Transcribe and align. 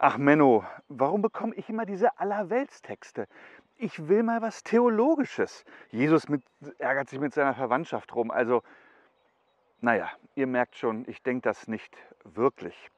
Ach 0.00 0.16
Menno, 0.16 0.64
warum 0.86 1.22
bekomme 1.22 1.56
ich 1.56 1.68
immer 1.68 1.84
diese 1.84 2.20
Allerweltstexte? 2.20 3.26
Ich 3.78 4.06
will 4.06 4.22
mal 4.22 4.40
was 4.40 4.62
Theologisches. 4.62 5.64
Jesus 5.90 6.28
mit, 6.28 6.44
ärgert 6.78 7.08
sich 7.08 7.18
mit 7.18 7.34
seiner 7.34 7.52
Verwandtschaft 7.52 8.14
rum. 8.14 8.30
Also, 8.30 8.62
naja, 9.80 10.08
ihr 10.36 10.46
merkt 10.46 10.76
schon, 10.76 11.04
ich 11.08 11.20
denke 11.24 11.42
das 11.42 11.66
nicht 11.66 11.96
wirklich. 12.22 12.90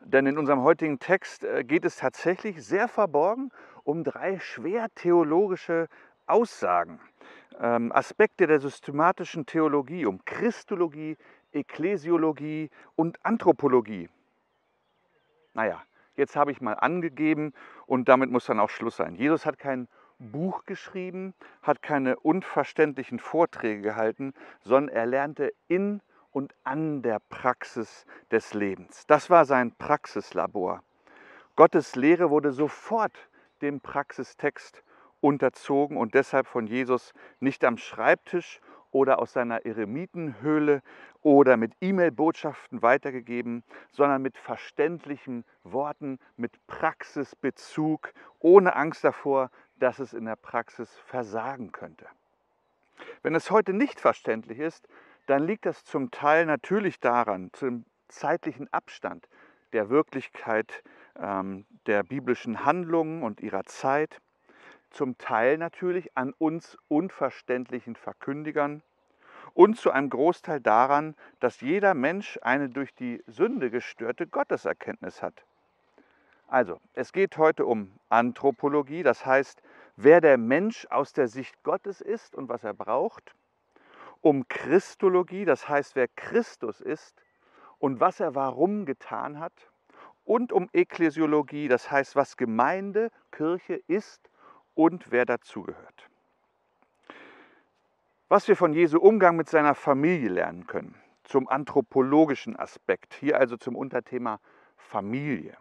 Denn 0.00 0.26
in 0.26 0.36
unserem 0.36 0.60
heutigen 0.60 0.98
Text 0.98 1.42
äh, 1.42 1.64
geht 1.64 1.86
es 1.86 1.96
tatsächlich 1.96 2.62
sehr 2.62 2.86
verborgen 2.86 3.50
um 3.82 4.04
drei 4.04 4.38
schwer 4.38 4.90
theologische 4.94 5.88
Aussagen, 6.26 7.00
ähm, 7.60 7.92
Aspekte 7.92 8.46
der 8.46 8.60
systematischen 8.60 9.46
Theologie, 9.46 10.04
um 10.04 10.22
Christologie, 10.26 11.16
Ekklesiologie 11.52 12.68
und 12.94 13.24
Anthropologie. 13.24 14.10
Naja, 15.54 15.82
jetzt 16.16 16.36
habe 16.36 16.52
ich 16.52 16.60
mal 16.60 16.74
angegeben 16.74 17.52
und 17.86 18.08
damit 18.08 18.30
muss 18.30 18.46
dann 18.46 18.60
auch 18.60 18.70
Schluss 18.70 18.96
sein. 18.96 19.14
Jesus 19.14 19.46
hat 19.46 19.58
kein 19.58 19.88
Buch 20.18 20.64
geschrieben, 20.66 21.34
hat 21.62 21.82
keine 21.82 22.18
unverständlichen 22.18 23.18
Vorträge 23.18 23.82
gehalten, 23.82 24.34
sondern 24.60 24.94
er 24.94 25.06
lernte 25.06 25.52
in 25.68 26.00
und 26.30 26.54
an 26.64 27.02
der 27.02 27.20
Praxis 27.28 28.06
des 28.30 28.54
Lebens. 28.54 29.06
Das 29.06 29.30
war 29.30 29.44
sein 29.44 29.72
Praxislabor. 29.76 30.82
Gottes 31.56 31.96
Lehre 31.96 32.30
wurde 32.30 32.52
sofort 32.52 33.12
dem 33.60 33.80
Praxistext 33.80 34.82
unterzogen 35.20 35.96
und 35.96 36.14
deshalb 36.14 36.46
von 36.46 36.66
Jesus 36.66 37.12
nicht 37.40 37.64
am 37.64 37.76
Schreibtisch 37.76 38.60
oder 38.92 39.18
aus 39.18 39.32
seiner 39.32 39.66
Eremitenhöhle 39.66 40.82
oder 41.22 41.56
mit 41.56 41.72
E-Mail-Botschaften 41.80 42.82
weitergegeben, 42.82 43.64
sondern 43.90 44.22
mit 44.22 44.38
verständlichen 44.38 45.44
Worten, 45.64 46.18
mit 46.36 46.52
Praxisbezug, 46.66 48.12
ohne 48.38 48.76
Angst 48.76 49.02
davor, 49.02 49.50
dass 49.78 49.98
es 49.98 50.12
in 50.12 50.26
der 50.26 50.36
Praxis 50.36 50.96
versagen 51.06 51.72
könnte. 51.72 52.06
Wenn 53.22 53.34
es 53.34 53.50
heute 53.50 53.72
nicht 53.72 54.00
verständlich 54.00 54.58
ist, 54.58 54.86
dann 55.26 55.44
liegt 55.44 55.66
das 55.66 55.84
zum 55.84 56.10
Teil 56.10 56.46
natürlich 56.46 57.00
daran, 57.00 57.50
zum 57.52 57.84
zeitlichen 58.08 58.72
Abstand 58.72 59.28
der 59.72 59.88
Wirklichkeit 59.88 60.82
ähm, 61.18 61.64
der 61.86 62.02
biblischen 62.02 62.64
Handlungen 62.64 63.22
und 63.22 63.40
ihrer 63.40 63.64
Zeit, 63.64 64.20
zum 64.92 65.18
Teil 65.18 65.58
natürlich 65.58 66.16
an 66.16 66.32
uns 66.38 66.76
unverständlichen 66.88 67.96
Verkündigern 67.96 68.82
und 69.54 69.76
zu 69.76 69.90
einem 69.90 70.10
Großteil 70.10 70.60
daran, 70.60 71.14
dass 71.40 71.60
jeder 71.60 71.94
Mensch 71.94 72.38
eine 72.42 72.68
durch 72.68 72.94
die 72.94 73.22
Sünde 73.26 73.70
gestörte 73.70 74.26
Gotteserkenntnis 74.26 75.22
hat. 75.22 75.44
Also, 76.46 76.80
es 76.92 77.12
geht 77.12 77.38
heute 77.38 77.64
um 77.64 77.98
Anthropologie, 78.08 79.02
das 79.02 79.24
heißt, 79.24 79.62
wer 79.96 80.20
der 80.20 80.36
Mensch 80.36 80.86
aus 80.90 81.12
der 81.12 81.28
Sicht 81.28 81.62
Gottes 81.62 82.00
ist 82.00 82.34
und 82.34 82.48
was 82.48 82.64
er 82.64 82.74
braucht, 82.74 83.34
um 84.20 84.46
Christologie, 84.48 85.44
das 85.44 85.68
heißt, 85.68 85.96
wer 85.96 86.08
Christus 86.08 86.80
ist 86.80 87.22
und 87.78 88.00
was 88.00 88.20
er 88.20 88.34
warum 88.34 88.84
getan 88.84 89.40
hat, 89.40 89.70
und 90.24 90.52
um 90.52 90.68
Ekklesiologie, 90.72 91.68
das 91.68 91.90
heißt, 91.90 92.14
was 92.14 92.36
Gemeinde, 92.36 93.10
Kirche 93.32 93.82
ist 93.88 94.30
und 94.74 95.10
wer 95.10 95.24
dazugehört. 95.24 96.08
Was 98.28 98.48
wir 98.48 98.56
von 98.56 98.72
Jesu 98.72 98.98
Umgang 98.98 99.36
mit 99.36 99.48
seiner 99.48 99.74
Familie 99.74 100.30
lernen 100.30 100.66
können, 100.66 100.94
zum 101.24 101.48
anthropologischen 101.48 102.56
Aspekt, 102.56 103.14
hier 103.14 103.38
also 103.38 103.56
zum 103.56 103.76
Unterthema 103.76 104.40
Familie. 104.76 105.56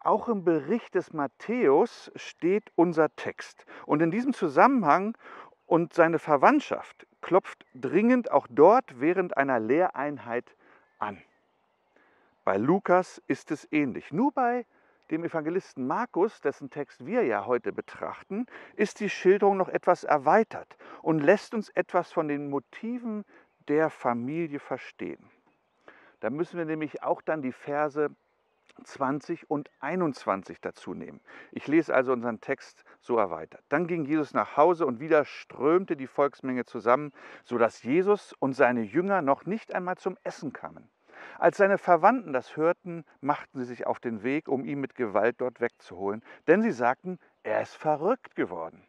Auch 0.00 0.28
im 0.28 0.44
Bericht 0.44 0.94
des 0.94 1.12
Matthäus 1.14 2.10
steht 2.14 2.70
unser 2.74 3.14
Text. 3.16 3.64
Und 3.86 4.02
in 4.02 4.10
diesem 4.10 4.34
Zusammenhang 4.34 5.16
und 5.66 5.94
seine 5.94 6.18
Verwandtschaft 6.18 7.06
klopft 7.22 7.64
dringend 7.74 8.30
auch 8.30 8.46
dort 8.50 9.00
während 9.00 9.36
einer 9.38 9.58
Lehreinheit 9.60 10.56
an. 10.98 11.22
Bei 12.44 12.58
Lukas 12.58 13.22
ist 13.28 13.50
es 13.50 13.66
ähnlich. 13.72 14.12
Nur 14.12 14.32
bei 14.32 14.66
dem 15.10 15.24
Evangelisten 15.24 15.86
Markus, 15.86 16.40
dessen 16.40 16.70
Text 16.70 17.06
wir 17.06 17.24
ja 17.24 17.46
heute 17.46 17.72
betrachten, 17.72 18.46
ist 18.74 19.00
die 19.00 19.10
Schilderung 19.10 19.56
noch 19.56 19.68
etwas 19.68 20.04
erweitert 20.04 20.76
und 21.02 21.20
lässt 21.20 21.54
uns 21.54 21.68
etwas 21.70 22.12
von 22.12 22.28
den 22.28 22.48
Motiven 22.48 23.24
der 23.68 23.90
Familie 23.90 24.58
verstehen. 24.58 25.30
Da 26.20 26.30
müssen 26.30 26.56
wir 26.58 26.64
nämlich 26.64 27.02
auch 27.02 27.20
dann 27.22 27.42
die 27.42 27.52
Verse 27.52 28.10
20 28.82 29.50
und 29.50 29.70
21 29.80 30.60
dazu 30.60 30.94
nehmen. 30.94 31.20
Ich 31.52 31.68
lese 31.68 31.94
also 31.94 32.12
unseren 32.12 32.40
Text 32.40 32.84
so 33.00 33.18
erweitert. 33.18 33.62
Dann 33.68 33.86
ging 33.86 34.04
Jesus 34.04 34.34
nach 34.34 34.56
Hause 34.56 34.86
und 34.86 35.00
wieder 35.00 35.24
strömte 35.24 35.96
die 35.96 36.06
Volksmenge 36.06 36.64
zusammen, 36.64 37.12
sodass 37.44 37.82
Jesus 37.82 38.32
und 38.32 38.54
seine 38.54 38.82
Jünger 38.82 39.22
noch 39.22 39.46
nicht 39.46 39.74
einmal 39.74 39.96
zum 39.96 40.16
Essen 40.24 40.52
kamen. 40.52 40.90
Als 41.38 41.56
seine 41.56 41.78
Verwandten 41.78 42.32
das 42.32 42.56
hörten, 42.56 43.04
machten 43.20 43.58
sie 43.58 43.64
sich 43.64 43.86
auf 43.86 44.00
den 44.00 44.22
Weg, 44.22 44.48
um 44.48 44.64
ihn 44.64 44.80
mit 44.80 44.94
Gewalt 44.94 45.40
dort 45.40 45.60
wegzuholen, 45.60 46.22
denn 46.46 46.62
sie 46.62 46.72
sagten, 46.72 47.18
er 47.42 47.62
ist 47.62 47.74
verrückt 47.74 48.34
geworden. 48.34 48.86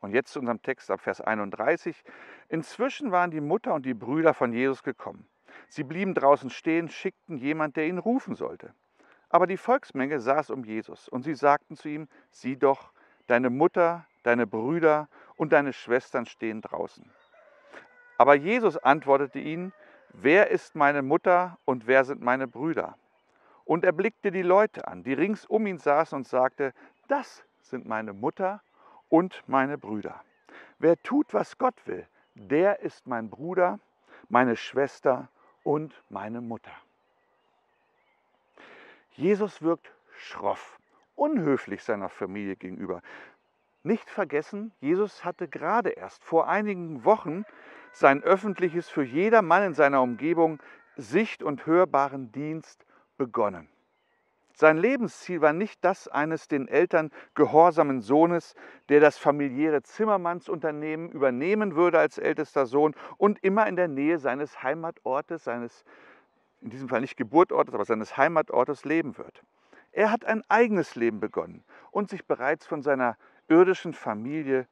Und 0.00 0.12
jetzt 0.12 0.32
zu 0.32 0.38
unserem 0.38 0.62
Text 0.62 0.90
ab 0.90 1.00
Vers 1.00 1.20
31. 1.20 2.04
Inzwischen 2.48 3.10
waren 3.10 3.30
die 3.30 3.40
Mutter 3.40 3.74
und 3.74 3.84
die 3.84 3.94
Brüder 3.94 4.32
von 4.32 4.52
Jesus 4.52 4.82
gekommen. 4.82 5.26
Sie 5.68 5.82
blieben 5.82 6.14
draußen 6.14 6.50
stehen, 6.50 6.88
schickten 6.88 7.36
jemand, 7.36 7.76
der 7.76 7.86
ihn 7.86 7.98
rufen 7.98 8.34
sollte. 8.34 8.72
Aber 9.28 9.46
die 9.46 9.56
Volksmenge 9.56 10.20
saß 10.20 10.50
um 10.50 10.64
Jesus 10.64 11.08
und 11.08 11.22
sie 11.22 11.34
sagten 11.34 11.76
zu 11.76 11.88
ihm, 11.88 12.08
sieh 12.30 12.56
doch, 12.56 12.92
deine 13.26 13.50
Mutter, 13.50 14.06
deine 14.22 14.46
Brüder 14.46 15.08
und 15.36 15.52
deine 15.52 15.72
Schwestern 15.72 16.26
stehen 16.26 16.62
draußen. 16.62 17.10
Aber 18.16 18.34
Jesus 18.34 18.76
antwortete 18.76 19.38
ihnen, 19.38 19.72
wer 20.12 20.50
ist 20.50 20.74
meine 20.74 21.02
Mutter 21.02 21.58
und 21.64 21.86
wer 21.86 22.04
sind 22.04 22.22
meine 22.22 22.46
Brüder? 22.46 22.96
Und 23.64 23.84
er 23.84 23.92
blickte 23.92 24.30
die 24.30 24.42
Leute 24.42 24.88
an, 24.88 25.02
die 25.02 25.12
rings 25.12 25.44
um 25.44 25.66
ihn 25.66 25.78
saßen 25.78 26.16
und 26.16 26.26
sagte, 26.26 26.72
das 27.08 27.44
sind 27.60 27.86
meine 27.86 28.12
Mutter 28.12 28.62
und 29.08 29.42
meine 29.46 29.78
Brüder. 29.78 30.22
Wer 30.78 30.96
tut, 31.02 31.34
was 31.34 31.58
Gott 31.58 31.74
will, 31.86 32.06
der 32.34 32.80
ist 32.80 33.06
mein 33.06 33.30
Bruder, 33.30 33.78
meine 34.28 34.56
Schwester 34.56 35.28
und 35.64 36.02
meine 36.08 36.40
Mutter. 36.40 36.72
Jesus 39.12 39.60
wirkt 39.62 39.92
schroff, 40.16 40.78
unhöflich 41.16 41.82
seiner 41.82 42.08
Familie 42.08 42.56
gegenüber. 42.56 43.02
Nicht 43.82 44.08
vergessen, 44.08 44.72
Jesus 44.80 45.24
hatte 45.24 45.48
gerade 45.48 45.90
erst 45.90 46.22
vor 46.24 46.48
einigen 46.48 47.04
Wochen 47.04 47.44
sein 47.92 48.22
öffentliches, 48.22 48.88
für 48.88 49.02
jedermann 49.02 49.62
in 49.62 49.74
seiner 49.74 50.02
Umgebung 50.02 50.60
sicht- 50.96 51.42
und 51.42 51.66
hörbaren 51.66 52.32
Dienst 52.32 52.84
begonnen. 53.16 53.68
Sein 54.52 54.76
Lebensziel 54.76 55.40
war 55.40 55.52
nicht 55.52 55.84
das 55.84 56.08
eines 56.08 56.48
den 56.48 56.66
Eltern 56.66 57.12
gehorsamen 57.36 58.00
Sohnes, 58.00 58.56
der 58.88 58.98
das 58.98 59.16
familiäre 59.16 59.84
Zimmermannsunternehmen 59.84 61.10
übernehmen 61.10 61.76
würde 61.76 62.00
als 62.00 62.18
ältester 62.18 62.66
Sohn 62.66 62.96
und 63.18 63.38
immer 63.44 63.68
in 63.68 63.76
der 63.76 63.86
Nähe 63.86 64.18
seines 64.18 64.60
Heimatortes, 64.64 65.44
seines, 65.44 65.84
in 66.60 66.70
diesem 66.70 66.88
Fall 66.88 67.02
nicht 67.02 67.16
Geburtortes, 67.16 67.72
aber 67.72 67.84
seines 67.84 68.16
Heimatortes 68.16 68.84
leben 68.84 69.16
wird. 69.16 69.44
Er 69.92 70.10
hat 70.10 70.24
ein 70.24 70.42
eigenes 70.48 70.96
Leben 70.96 71.20
begonnen 71.20 71.62
und 71.92 72.10
sich 72.10 72.26
bereits 72.26 72.66
von 72.66 72.82
seiner 72.82 73.16
irdischen 73.46 73.94
Familie 73.94 74.66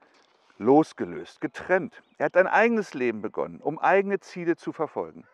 losgelöst, 0.59 1.41
getrennt. 1.41 2.03
Er 2.19 2.27
hat 2.27 2.37
ein 2.37 2.47
eigenes 2.47 2.95
Leben 2.95 3.23
begonnen, 3.23 3.61
um 3.61 3.79
eigene 3.79 4.21
Ziele 4.21 4.57
zu 4.57 4.73
verfolgen. 4.73 5.25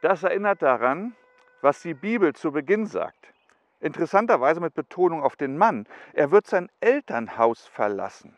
Das 0.00 0.22
erinnert 0.22 0.62
daran, 0.62 1.14
was 1.60 1.80
die 1.80 1.94
Bibel 1.94 2.34
zu 2.34 2.52
Beginn 2.52 2.86
sagt. 2.86 3.32
Interessanterweise 3.80 4.60
mit 4.60 4.74
Betonung 4.74 5.22
auf 5.22 5.36
den 5.36 5.56
Mann. 5.56 5.86
Er 6.12 6.30
wird 6.30 6.46
sein 6.46 6.70
Elternhaus 6.80 7.66
verlassen 7.66 8.36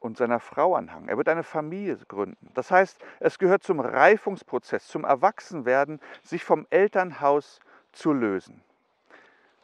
und 0.00 0.18
seiner 0.18 0.40
Frau 0.40 0.74
anhangen. 0.74 1.08
Er 1.08 1.16
wird 1.16 1.28
eine 1.28 1.42
Familie 1.42 1.96
gründen. 2.08 2.50
Das 2.54 2.70
heißt, 2.70 3.02
es 3.20 3.38
gehört 3.38 3.62
zum 3.62 3.80
Reifungsprozess, 3.80 4.86
zum 4.86 5.04
Erwachsenwerden, 5.04 6.00
sich 6.22 6.44
vom 6.44 6.66
Elternhaus 6.68 7.60
zu 7.92 8.12
lösen. 8.12 8.62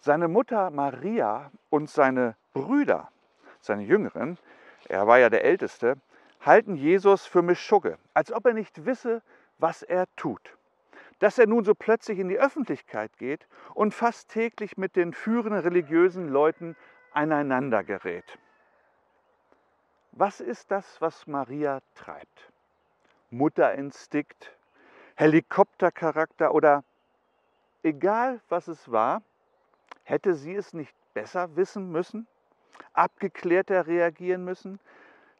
Seine 0.00 0.29
Mutter 0.29 0.71
Maria 0.71 1.50
und 1.69 1.91
seine 1.91 2.37
Brüder 2.55 3.11
seine 3.65 3.83
Jüngeren, 3.83 4.39
er 4.89 5.07
war 5.07 5.19
ja 5.19 5.31
der 5.31 5.45
Älteste, 5.45 5.97
halten 6.41 6.77
Jesus 6.77 7.27
für 7.27 7.43
Mischugge, 7.43 7.99
als 8.15 8.33
ob 8.33 8.47
er 8.47 8.55
nicht 8.55 8.87
wisse, 8.87 9.23
was 9.59 9.83
er 9.83 10.07
tut. 10.17 10.57
Dass 11.19 11.39
er 11.39 11.47
nun 11.47 11.65
so 11.65 11.75
plötzlich 11.75 12.19
in 12.19 12.29
die 12.29 12.39
Öffentlichkeit 12.39 13.17
geht 13.19 13.47
und 13.75 13.93
fast 13.93 14.31
täglich 14.31 14.79
mit 14.79 14.97
den 14.97 15.12
führenden 15.12 15.61
religiösen 15.61 16.29
Leuten 16.29 16.77
aneinander 17.12 17.85
gerät. 17.85 18.39
Was 20.13 20.41
ist 20.41 20.71
das, 20.71 21.01
was 21.01 21.27
Maria 21.27 21.81
treibt? 21.95 22.51
Mutterinstinkt, 23.31 24.56
Helikoptercharakter 25.15 26.55
oder 26.55 26.83
egal 27.83 28.41
was 28.49 28.67
es 28.69 28.91
war, 28.91 29.23
hätte 30.05 30.35
sie 30.35 30.55
es 30.55 30.73
nicht 30.73 30.95
besser 31.15 31.55
wissen 31.56 31.93
müssen, 31.93 32.27
abgeklärter 32.93 33.87
reagieren 33.87 34.44
müssen? 34.44 34.79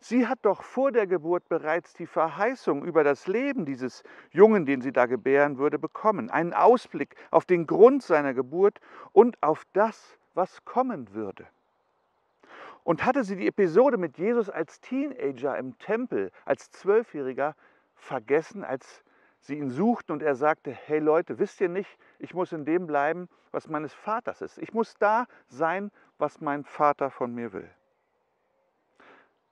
Sie 0.03 0.27
hat 0.27 0.39
doch 0.43 0.63
vor 0.63 0.93
der 0.93 1.07
Geburt 1.07 1.47
bereits 1.49 1.93
die 1.93 2.07
Verheißung 2.07 2.85
über 2.85 3.05
das 3.05 3.27
Leben 3.27 3.67
dieses 3.67 4.03
Jungen, 4.31 4.65
den 4.65 4.81
sie 4.81 4.93
da 4.93 5.05
gebären 5.05 5.59
würde, 5.59 5.79
bekommen, 5.79 6.31
einen 6.31 6.55
Ausblick 6.55 7.17
auf 7.31 7.45
den 7.45 7.67
Grund 7.67 8.03
seiner 8.03 8.33
Geburt 8.33 8.81
und 9.13 9.43
auf 9.43 9.65
das, 9.75 10.19
was 10.33 10.65
kommen 10.65 11.13
würde. 11.13 11.47
Und 12.83 13.05
hatte 13.05 13.25
sie 13.25 13.37
die 13.37 13.47
Episode 13.47 13.99
mit 13.99 14.17
Jesus 14.17 14.49
als 14.49 14.81
Teenager 14.81 15.59
im 15.59 15.79
Tempel, 15.79 16.33
als 16.47 16.71
Zwölfjähriger, 16.71 17.55
vergessen, 17.95 18.65
als 18.65 19.05
sie 19.41 19.59
ihn 19.59 19.71
suchten 19.71 20.13
und 20.13 20.23
er 20.23 20.35
sagte, 20.35 20.71
hey 20.71 20.99
Leute, 20.99 21.39
wisst 21.39 21.61
ihr 21.61 21.69
nicht, 21.69 21.99
ich 22.19 22.35
muss 22.35 22.53
in 22.53 22.65
dem 22.65 22.87
bleiben, 22.87 23.29
was 23.51 23.69
meines 23.69 23.93
Vaters 23.93 24.43
ist. 24.43 24.59
Ich 24.59 24.73
muss 24.73 24.95
da 24.99 25.27
sein, 25.49 25.91
was 26.19 26.41
mein 26.41 26.65
Vater 26.65 27.11
von 27.11 27.35
mir 27.35 27.53
will. 27.53 27.69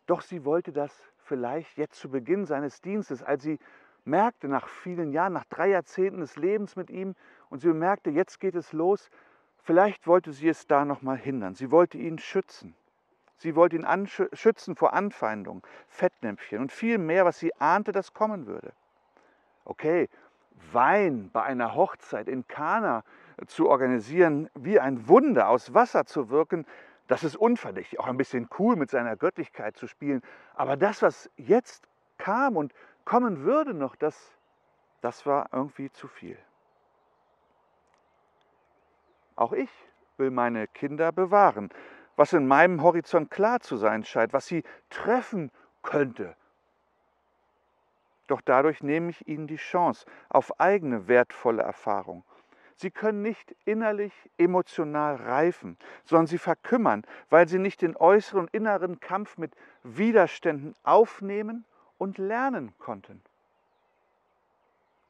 Doch 0.06 0.22
sie 0.22 0.44
wollte 0.44 0.72
das 0.72 0.92
vielleicht 1.18 1.76
jetzt 1.76 1.98
zu 1.98 2.10
Beginn 2.10 2.46
seines 2.46 2.80
Dienstes, 2.80 3.22
als 3.22 3.42
sie 3.42 3.58
merkte 4.04 4.48
nach 4.48 4.68
vielen 4.68 5.12
Jahren, 5.12 5.34
nach 5.34 5.44
drei 5.44 5.68
Jahrzehnten 5.68 6.20
des 6.20 6.36
Lebens 6.36 6.76
mit 6.76 6.90
ihm 6.90 7.14
und 7.50 7.60
sie 7.60 7.68
bemerkte, 7.68 8.10
jetzt 8.10 8.40
geht 8.40 8.54
es 8.54 8.72
los, 8.72 9.10
vielleicht 9.58 10.06
wollte 10.06 10.32
sie 10.32 10.48
es 10.48 10.66
da 10.66 10.84
noch 10.84 11.02
mal 11.02 11.18
hindern. 11.18 11.54
Sie 11.54 11.70
wollte 11.70 11.98
ihn 11.98 12.18
schützen. 12.18 12.74
Sie 13.36 13.54
wollte 13.54 13.76
ihn 13.76 14.08
schützen 14.32 14.74
vor 14.74 14.94
Anfeindungen, 14.94 15.62
Fettnäpfchen 15.86 16.60
und 16.60 16.72
viel 16.72 16.98
mehr, 16.98 17.24
was 17.24 17.38
sie 17.38 17.54
ahnte, 17.56 17.92
das 17.92 18.12
kommen 18.12 18.46
würde. 18.46 18.72
Okay, 19.68 20.08
Wein 20.72 21.30
bei 21.30 21.42
einer 21.42 21.74
Hochzeit 21.74 22.26
in 22.26 22.48
Kana 22.48 23.04
zu 23.46 23.68
organisieren, 23.68 24.48
wie 24.54 24.80
ein 24.80 25.08
Wunder 25.08 25.48
aus 25.48 25.74
Wasser 25.74 26.06
zu 26.06 26.30
wirken, 26.30 26.66
das 27.06 27.22
ist 27.22 27.36
unverdächtig, 27.36 28.00
auch 28.00 28.06
ein 28.06 28.16
bisschen 28.16 28.48
cool 28.58 28.76
mit 28.76 28.90
seiner 28.90 29.16
Göttlichkeit 29.16 29.76
zu 29.76 29.86
spielen. 29.86 30.22
Aber 30.54 30.76
das, 30.76 31.02
was 31.02 31.30
jetzt 31.36 31.86
kam 32.16 32.56
und 32.56 32.72
kommen 33.04 33.44
würde 33.44 33.74
noch, 33.74 33.94
das, 33.94 34.38
das 35.02 35.26
war 35.26 35.50
irgendwie 35.52 35.90
zu 35.92 36.08
viel. 36.08 36.38
Auch 39.36 39.52
ich 39.52 39.70
will 40.16 40.30
meine 40.30 40.66
Kinder 40.66 41.12
bewahren, 41.12 41.68
was 42.16 42.32
in 42.32 42.46
meinem 42.46 42.82
Horizont 42.82 43.30
klar 43.30 43.60
zu 43.60 43.76
sein 43.76 44.02
scheint, 44.02 44.32
was 44.32 44.46
sie 44.46 44.64
treffen 44.88 45.50
könnte. 45.82 46.36
Doch 48.28 48.40
dadurch 48.40 48.82
nehme 48.82 49.10
ich 49.10 49.26
ihnen 49.26 49.46
die 49.48 49.56
Chance 49.56 50.06
auf 50.28 50.60
eigene 50.60 51.08
wertvolle 51.08 51.62
Erfahrung. 51.62 52.22
Sie 52.76 52.92
können 52.92 53.22
nicht 53.22 53.56
innerlich 53.64 54.12
emotional 54.36 55.16
reifen, 55.16 55.76
sondern 56.04 56.28
sie 56.28 56.38
verkümmern, 56.38 57.04
weil 57.28 57.48
sie 57.48 57.58
nicht 57.58 57.82
den 57.82 57.96
äußeren 57.96 58.42
und 58.42 58.54
inneren 58.54 59.00
Kampf 59.00 59.36
mit 59.36 59.52
Widerständen 59.82 60.76
aufnehmen 60.84 61.64
und 61.96 62.18
lernen 62.18 62.72
konnten. 62.78 63.20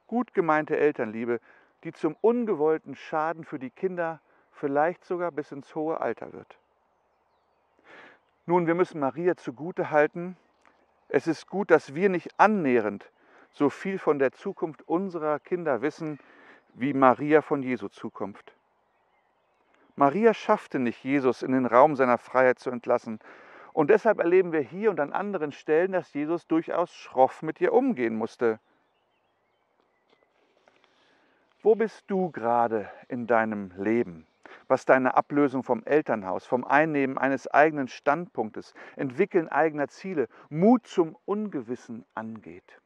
Gut 0.07 0.33
gemeinte 0.33 0.77
Elternliebe, 0.77 1.39
die 1.83 1.93
zum 1.93 2.15
ungewollten 2.21 2.95
Schaden 2.95 3.43
für 3.43 3.59
die 3.59 3.69
Kinder 3.69 4.19
vielleicht 4.51 5.05
sogar 5.05 5.31
bis 5.31 5.51
ins 5.51 5.75
hohe 5.75 6.01
Alter 6.01 6.33
wird. 6.33 6.57
Nun, 8.47 8.65
wir 8.65 8.73
müssen 8.73 8.99
Maria 8.99 9.37
zugute 9.37 9.91
halten, 9.91 10.35
es 11.09 11.27
ist 11.27 11.47
gut, 11.47 11.71
dass 11.71 11.95
wir 11.95 12.09
nicht 12.09 12.29
annähernd 12.39 13.11
so 13.51 13.69
viel 13.69 13.97
von 13.97 14.19
der 14.19 14.31
Zukunft 14.31 14.87
unserer 14.87 15.39
Kinder 15.39 15.81
wissen, 15.81 16.19
wie 16.75 16.93
Maria 16.93 17.41
von 17.41 17.63
Jesu 17.63 17.89
Zukunft. 17.89 18.53
Maria 19.95 20.33
schaffte 20.33 20.79
nicht, 20.79 21.03
Jesus 21.03 21.41
in 21.41 21.51
den 21.51 21.65
Raum 21.65 21.95
seiner 21.95 22.17
Freiheit 22.17 22.59
zu 22.59 22.69
entlassen. 22.69 23.19
Und 23.73 23.89
deshalb 23.89 24.19
erleben 24.19 24.51
wir 24.51 24.61
hier 24.61 24.91
und 24.91 24.99
an 24.99 25.11
anderen 25.11 25.51
Stellen, 25.51 25.91
dass 25.91 26.13
Jesus 26.13 26.47
durchaus 26.47 26.93
schroff 26.93 27.41
mit 27.41 27.59
ihr 27.59 27.73
umgehen 27.73 28.15
musste. 28.15 28.59
Wo 31.61 31.75
bist 31.75 32.05
du 32.07 32.31
gerade 32.31 32.89
in 33.09 33.27
deinem 33.27 33.73
Leben, 33.75 34.25
was 34.67 34.85
deine 34.85 35.15
Ablösung 35.15 35.63
vom 35.63 35.83
Elternhaus, 35.83 36.45
vom 36.45 36.65
Einnehmen 36.65 37.17
eines 37.17 37.47
eigenen 37.47 37.87
Standpunktes, 37.87 38.73
Entwickeln 38.95 39.47
eigener 39.47 39.87
Ziele, 39.87 40.27
Mut 40.49 40.87
zum 40.87 41.17
Ungewissen 41.25 42.05
angeht? 42.13 42.81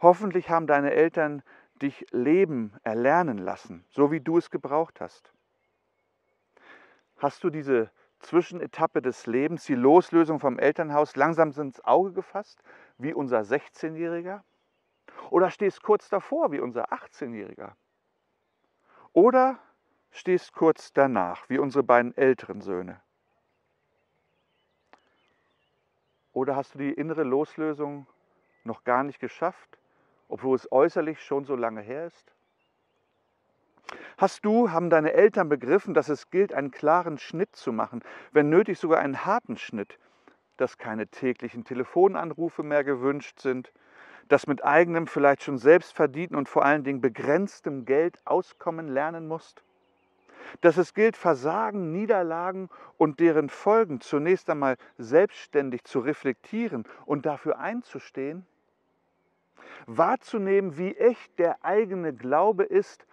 Hoffentlich 0.00 0.50
haben 0.50 0.66
deine 0.66 0.92
Eltern 0.92 1.42
dich 1.80 2.06
leben, 2.10 2.74
erlernen 2.82 3.38
lassen, 3.38 3.84
so 3.88 4.10
wie 4.10 4.20
du 4.20 4.38
es 4.38 4.50
gebraucht 4.50 5.00
hast. 5.00 5.32
Hast 7.18 7.44
du 7.44 7.50
diese 7.50 7.90
Zwischenetappe 8.18 9.02
des 9.02 9.26
Lebens, 9.26 9.64
die 9.64 9.74
Loslösung 9.74 10.40
vom 10.40 10.58
Elternhaus, 10.58 11.16
langsam 11.16 11.52
ins 11.52 11.84
Auge 11.84 12.12
gefasst, 12.12 12.62
wie 12.98 13.12
unser 13.12 13.40
16-Jähriger? 13.40 14.42
Oder 15.30 15.50
stehst 15.50 15.82
kurz 15.82 16.08
davor, 16.08 16.52
wie 16.52 16.60
unser 16.60 16.92
18-Jähriger? 16.92 17.72
Oder 19.12 19.58
stehst 20.12 20.52
kurz 20.52 20.92
danach, 20.92 21.48
wie 21.48 21.58
unsere 21.58 21.82
beiden 21.82 22.16
älteren 22.16 22.60
Söhne? 22.60 23.00
Oder 26.32 26.54
hast 26.56 26.74
du 26.74 26.78
die 26.78 26.92
innere 26.92 27.24
Loslösung 27.24 28.06
noch 28.64 28.84
gar 28.84 29.02
nicht 29.02 29.18
geschafft 29.18 29.78
obwohl 30.32 30.56
es 30.56 30.72
äußerlich 30.72 31.20
schon 31.20 31.44
so 31.44 31.54
lange 31.54 31.82
her 31.82 32.06
ist? 32.06 32.32
Hast 34.16 34.46
du, 34.46 34.70
haben 34.70 34.88
deine 34.88 35.12
Eltern 35.12 35.50
begriffen, 35.50 35.92
dass 35.92 36.08
es 36.08 36.30
gilt, 36.30 36.54
einen 36.54 36.70
klaren 36.70 37.18
Schnitt 37.18 37.54
zu 37.54 37.70
machen, 37.70 38.02
wenn 38.32 38.48
nötig 38.48 38.78
sogar 38.78 39.00
einen 39.00 39.26
harten 39.26 39.58
Schnitt, 39.58 39.98
dass 40.56 40.78
keine 40.78 41.06
täglichen 41.06 41.64
Telefonanrufe 41.64 42.62
mehr 42.62 42.82
gewünscht 42.82 43.40
sind, 43.40 43.72
dass 44.28 44.46
mit 44.46 44.64
eigenem, 44.64 45.06
vielleicht 45.06 45.42
schon 45.42 45.58
selbstverdienten 45.58 46.38
und 46.38 46.48
vor 46.48 46.64
allen 46.64 46.82
Dingen 46.82 47.02
begrenztem 47.02 47.84
Geld 47.84 48.18
auskommen 48.24 48.88
lernen 48.88 49.28
musst? 49.28 49.62
Dass 50.60 50.76
es 50.76 50.94
gilt, 50.94 51.16
Versagen, 51.16 51.92
Niederlagen 51.92 52.68
und 52.98 53.20
deren 53.20 53.48
Folgen 53.48 54.00
zunächst 54.00 54.48
einmal 54.50 54.76
selbstständig 54.98 55.84
zu 55.84 56.00
reflektieren 56.00 56.84
und 57.06 57.26
dafür 57.26 57.58
einzustehen? 57.58 58.46
wahrzunehmen, 59.86 60.76
wie 60.78 60.96
echt 60.96 61.38
der 61.38 61.64
eigene 61.64 62.12
Glaube 62.12 62.64
ist, 62.64 63.06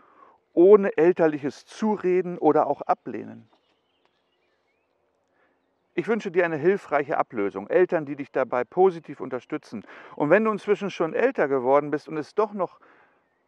ohne 0.53 0.97
elterliches 0.97 1.65
Zureden 1.65 2.37
oder 2.37 2.67
auch 2.67 2.81
Ablehnen. 2.81 3.47
Ich 5.95 6.07
wünsche 6.07 6.31
dir 6.31 6.45
eine 6.45 6.57
hilfreiche 6.57 7.17
Ablösung, 7.17 7.67
Eltern, 7.67 8.05
die 8.05 8.15
dich 8.15 8.31
dabei 8.31 8.63
positiv 8.63 9.19
unterstützen. 9.19 9.83
Und 10.15 10.29
wenn 10.29 10.45
du 10.45 10.51
inzwischen 10.51 10.89
schon 10.89 11.13
älter 11.13 11.47
geworden 11.47 11.91
bist 11.91 12.07
und 12.07 12.17
es 12.17 12.35
doch 12.35 12.53
noch 12.53 12.79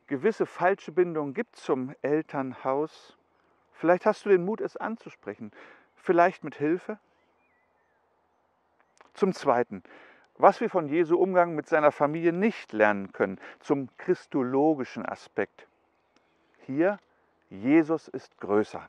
gewisse 0.07 0.45
falsche 0.45 0.91
Bindungen 0.91 1.33
gibt 1.33 1.55
zum 1.55 1.95
Elternhaus, 2.01 3.17
vielleicht 3.81 4.05
hast 4.05 4.25
du 4.25 4.29
den 4.29 4.45
Mut, 4.45 4.61
es 4.61 4.77
anzusprechen, 4.77 5.51
vielleicht 5.95 6.43
mit 6.43 6.55
Hilfe. 6.55 6.99
Zum 9.13 9.33
Zweiten, 9.33 9.83
was 10.37 10.61
wir 10.61 10.69
von 10.69 10.87
Jesu 10.87 11.17
Umgang 11.17 11.55
mit 11.55 11.67
seiner 11.67 11.91
Familie 11.91 12.31
nicht 12.31 12.71
lernen 12.71 13.11
können, 13.11 13.39
zum 13.59 13.89
christologischen 13.97 15.05
Aspekt. 15.05 15.67
Hier, 16.65 16.99
Jesus 17.49 18.07
ist 18.07 18.37
größer. 18.37 18.87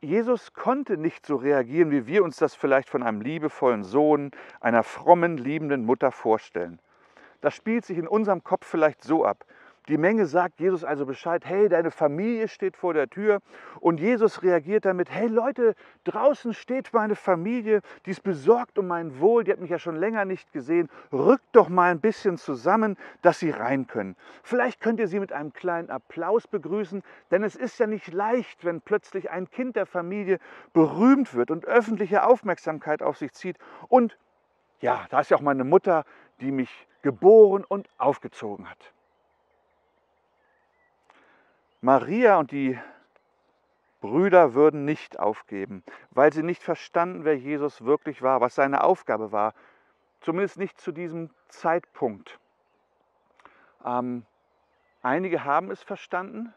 Jesus 0.00 0.54
konnte 0.54 0.96
nicht 0.96 1.26
so 1.26 1.36
reagieren, 1.36 1.90
wie 1.90 2.06
wir 2.06 2.24
uns 2.24 2.36
das 2.36 2.54
vielleicht 2.54 2.88
von 2.88 3.02
einem 3.02 3.20
liebevollen 3.20 3.84
Sohn, 3.84 4.30
einer 4.60 4.82
frommen, 4.82 5.36
liebenden 5.36 5.84
Mutter 5.84 6.12
vorstellen. 6.12 6.80
Das 7.42 7.54
spielt 7.54 7.84
sich 7.84 7.98
in 7.98 8.08
unserem 8.08 8.42
Kopf 8.42 8.66
vielleicht 8.66 9.04
so 9.04 9.24
ab. 9.24 9.44
Die 9.88 9.98
Menge 9.98 10.26
sagt 10.26 10.58
Jesus 10.58 10.82
also 10.82 11.06
Bescheid, 11.06 11.44
hey, 11.44 11.68
deine 11.68 11.92
Familie 11.92 12.48
steht 12.48 12.76
vor 12.76 12.92
der 12.92 13.08
Tür. 13.08 13.40
Und 13.78 14.00
Jesus 14.00 14.42
reagiert 14.42 14.84
damit, 14.84 15.10
hey 15.10 15.28
Leute, 15.28 15.76
draußen 16.02 16.54
steht 16.54 16.92
meine 16.92 17.14
Familie, 17.14 17.82
die 18.04 18.10
ist 18.10 18.24
besorgt 18.24 18.78
um 18.78 18.88
mein 18.88 19.20
Wohl, 19.20 19.44
die 19.44 19.52
hat 19.52 19.60
mich 19.60 19.70
ja 19.70 19.78
schon 19.78 19.94
länger 19.94 20.24
nicht 20.24 20.52
gesehen. 20.52 20.88
Rückt 21.12 21.46
doch 21.52 21.68
mal 21.68 21.92
ein 21.92 22.00
bisschen 22.00 22.36
zusammen, 22.36 22.96
dass 23.22 23.38
sie 23.38 23.50
rein 23.50 23.86
können. 23.86 24.16
Vielleicht 24.42 24.80
könnt 24.80 24.98
ihr 24.98 25.06
sie 25.06 25.20
mit 25.20 25.32
einem 25.32 25.52
kleinen 25.52 25.90
Applaus 25.90 26.48
begrüßen, 26.48 27.04
denn 27.30 27.44
es 27.44 27.54
ist 27.54 27.78
ja 27.78 27.86
nicht 27.86 28.12
leicht, 28.12 28.64
wenn 28.64 28.80
plötzlich 28.80 29.30
ein 29.30 29.48
Kind 29.50 29.76
der 29.76 29.86
Familie 29.86 30.40
berühmt 30.72 31.32
wird 31.34 31.52
und 31.52 31.64
öffentliche 31.64 32.24
Aufmerksamkeit 32.24 33.02
auf 33.02 33.18
sich 33.18 33.32
zieht. 33.32 33.56
Und 33.86 34.18
ja, 34.80 35.06
da 35.10 35.20
ist 35.20 35.30
ja 35.30 35.36
auch 35.36 35.42
meine 35.42 35.64
Mutter, 35.64 36.04
die 36.40 36.50
mich 36.50 36.88
geboren 37.02 37.64
und 37.64 37.88
aufgezogen 37.98 38.68
hat. 38.68 38.95
Maria 41.86 42.38
und 42.40 42.50
die 42.50 42.76
Brüder 44.00 44.54
würden 44.54 44.84
nicht 44.84 45.20
aufgeben, 45.20 45.84
weil 46.10 46.32
sie 46.32 46.42
nicht 46.42 46.60
verstanden, 46.60 47.24
wer 47.24 47.38
Jesus 47.38 47.84
wirklich 47.84 48.22
war, 48.22 48.40
was 48.40 48.56
seine 48.56 48.82
Aufgabe 48.82 49.30
war, 49.30 49.54
zumindest 50.20 50.58
nicht 50.58 50.80
zu 50.80 50.90
diesem 50.90 51.30
Zeitpunkt. 51.46 52.40
Ähm, 53.84 54.26
Einige 55.00 55.44
haben 55.44 55.70
es 55.70 55.80
verstanden 55.84 56.52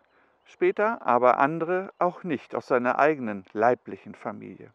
später, 0.46 1.06
aber 1.06 1.38
andere 1.38 1.94
auch 2.00 2.24
nicht 2.24 2.56
aus 2.56 2.66
seiner 2.66 2.98
eigenen 2.98 3.46
leiblichen 3.54 4.16
Familie. 4.16 4.74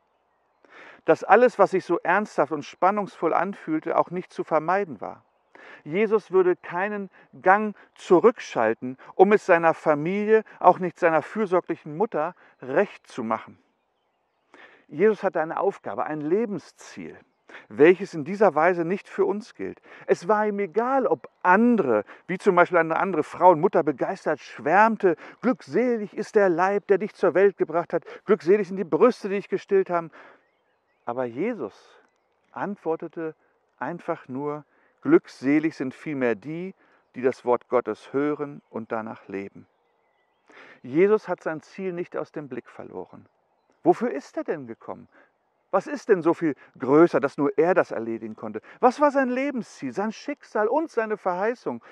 Dass 1.05 1.25
alles, 1.25 1.59
was 1.59 1.73
sich 1.73 1.85
so 1.85 1.99
ernsthaft 1.99 2.53
und 2.53 2.65
spannungsvoll 2.65 3.35
anfühlte, 3.35 3.99
auch 3.99 4.13
nicht 4.13 4.33
zu 4.33 4.45
vermeiden 4.45 5.01
war. 5.01 5.25
Jesus 5.85 6.31
würde 6.31 6.57
keinen 6.57 7.11
Gang 7.43 7.77
zurückschalten, 7.95 8.99
um 9.15 9.33
es 9.33 9.47
seiner 9.47 9.75
Familie, 9.75 10.45
auch 10.61 10.79
nicht 10.79 10.99
seiner 10.99 11.23
fürsorglichen 11.23 11.97
Mutter, 11.97 12.35
recht 12.63 13.07
zu 13.07 13.23
machen. 13.23 13.59
Jesus 14.89 15.23
hatte 15.23 15.41
eine 15.41 15.59
Aufgabe, 15.59 16.05
ein 16.05 16.21
Lebensziel, 16.21 17.17
welches 17.69 18.15
in 18.15 18.25
dieser 18.25 18.55
Weise 18.55 18.85
nicht 18.85 19.09
für 19.09 19.25
uns 19.25 19.55
gilt. 19.55 19.81
Es 20.07 20.29
war 20.29 20.47
ihm 20.47 20.59
egal, 20.59 21.07
ob 21.07 21.29
andere, 21.43 22.05
wie 22.27 22.39
zum 22.39 22.57
Beispiel 22.57 22.79
eine 22.79 22.97
andere 22.97 23.23
Frau 23.23 23.51
und 23.51 23.61
Mutter 23.61 23.83
begeistert 23.83 24.41
schwärmte, 24.41 25.17
glückselig 25.41 26.15
ist 26.17 26.35
der 26.35 26.49
Leib, 26.49 26.87
der 26.89 26.99
dich 26.99 27.15
zur 27.15 27.35
Welt 27.35 27.57
gebracht 27.57 27.93
hat, 27.93 28.05
glückselig 28.25 28.69
sind 28.69 28.77
die 28.77 28.85
Brüste, 28.85 29.29
die 29.29 29.37
dich 29.37 29.49
gestillt 29.49 29.91
haben. 29.91 30.11
Aber 31.07 31.25
Jesus 31.25 31.75
antwortete 32.53 33.35
einfach 33.79 34.29
nur, 34.29 34.65
glückselig 35.05 35.77
sind 35.77 35.95
vielmehr 35.95 36.35
die, 36.35 36.75
die 37.15 37.23
das 37.23 37.45
Wort 37.45 37.69
Gottes 37.69 38.13
hören 38.13 38.63
und 38.71 38.91
danach 38.91 39.29
leben. 39.29 39.67
Jesus 40.83 41.29
hat 41.29 41.43
sein 41.43 41.61
Ziel 41.61 41.93
nicht 41.93 42.17
aus 42.17 42.33
dem 42.33 42.49
Blick 42.49 42.69
verloren. 42.69 43.27
Wofür 43.83 44.11
ist 44.11 44.37
er 44.37 44.45
denn 44.45 44.67
gekommen? 44.67 45.09
Was 45.71 45.87
ist 45.87 46.09
denn 46.09 46.23
so 46.23 46.33
viel 46.35 46.55
größer, 46.79 47.21
dass 47.21 47.37
nur 47.37 47.57
er 47.59 47.75
das 47.75 47.91
erledigen 47.91 48.35
konnte? 48.35 48.63
Was 48.81 49.01
war 49.01 49.11
sein 49.11 49.29
Lebensziel, 49.29 49.93
sein 49.93 50.11
Schicksal 50.11 50.69
und 50.69 50.91
seine 50.91 51.17
Verheißung? 51.17 51.83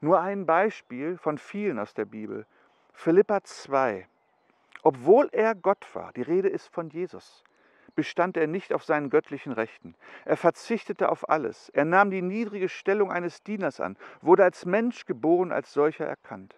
Nur 0.00 0.20
ein 0.20 0.46
Beispiel 0.46 1.18
von 1.18 1.38
vielen 1.38 1.78
aus 1.78 1.92
der 1.92 2.06
Bibel. 2.06 2.46
Philippa 2.92 3.42
2. 3.42 4.06
Obwohl 4.82 5.28
er 5.32 5.54
Gott 5.54 5.86
war, 5.94 6.12
die 6.12 6.22
Rede 6.22 6.48
ist 6.48 6.68
von 6.68 6.88
Jesus, 6.88 7.44
bestand 7.94 8.36
er 8.36 8.46
nicht 8.46 8.72
auf 8.72 8.84
seinen 8.84 9.10
göttlichen 9.10 9.52
Rechten. 9.52 9.94
Er 10.24 10.36
verzichtete 10.36 11.08
auf 11.10 11.28
alles. 11.28 11.68
Er 11.70 11.84
nahm 11.84 12.10
die 12.10 12.22
niedrige 12.22 12.68
Stellung 12.68 13.10
eines 13.10 13.42
Dieners 13.42 13.80
an, 13.80 13.96
wurde 14.20 14.44
als 14.44 14.64
Mensch 14.66 15.04
geboren, 15.04 15.52
als 15.52 15.72
solcher 15.72 16.06
erkannt. 16.06 16.56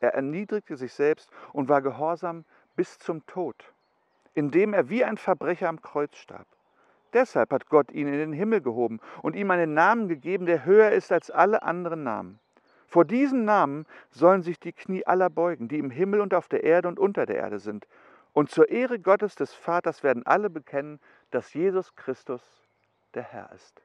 Er 0.00 0.14
erniedrigte 0.14 0.76
sich 0.76 0.92
selbst 0.92 1.30
und 1.52 1.68
war 1.68 1.82
gehorsam 1.82 2.44
bis 2.74 2.98
zum 2.98 3.24
Tod, 3.26 3.72
indem 4.34 4.74
er 4.74 4.88
wie 4.90 5.04
ein 5.04 5.16
Verbrecher 5.16 5.68
am 5.68 5.80
Kreuz 5.80 6.16
starb. 6.16 6.46
Deshalb 7.12 7.50
hat 7.52 7.68
Gott 7.68 7.92
ihn 7.92 8.08
in 8.08 8.18
den 8.18 8.32
Himmel 8.32 8.60
gehoben 8.60 9.00
und 9.22 9.36
ihm 9.36 9.50
einen 9.50 9.72
Namen 9.72 10.08
gegeben, 10.08 10.44
der 10.44 10.64
höher 10.64 10.90
ist 10.90 11.12
als 11.12 11.30
alle 11.30 11.62
anderen 11.62 12.02
Namen. 12.02 12.38
Vor 12.86 13.04
diesem 13.04 13.44
Namen 13.44 13.86
sollen 14.10 14.42
sich 14.42 14.60
die 14.60 14.72
Knie 14.72 15.06
aller 15.06 15.30
beugen, 15.30 15.68
die 15.68 15.78
im 15.78 15.90
Himmel 15.90 16.20
und 16.20 16.34
auf 16.34 16.48
der 16.48 16.62
Erde 16.62 16.88
und 16.88 16.98
unter 16.98 17.26
der 17.26 17.36
Erde 17.36 17.58
sind. 17.58 17.86
Und 18.36 18.50
zur 18.50 18.68
Ehre 18.68 18.98
Gottes 18.98 19.34
des 19.34 19.54
Vaters 19.54 20.02
werden 20.02 20.26
alle 20.26 20.50
bekennen, 20.50 21.00
dass 21.30 21.54
Jesus 21.54 21.96
Christus 21.96 22.42
der 23.14 23.22
Herr 23.22 23.50
ist. 23.52 23.80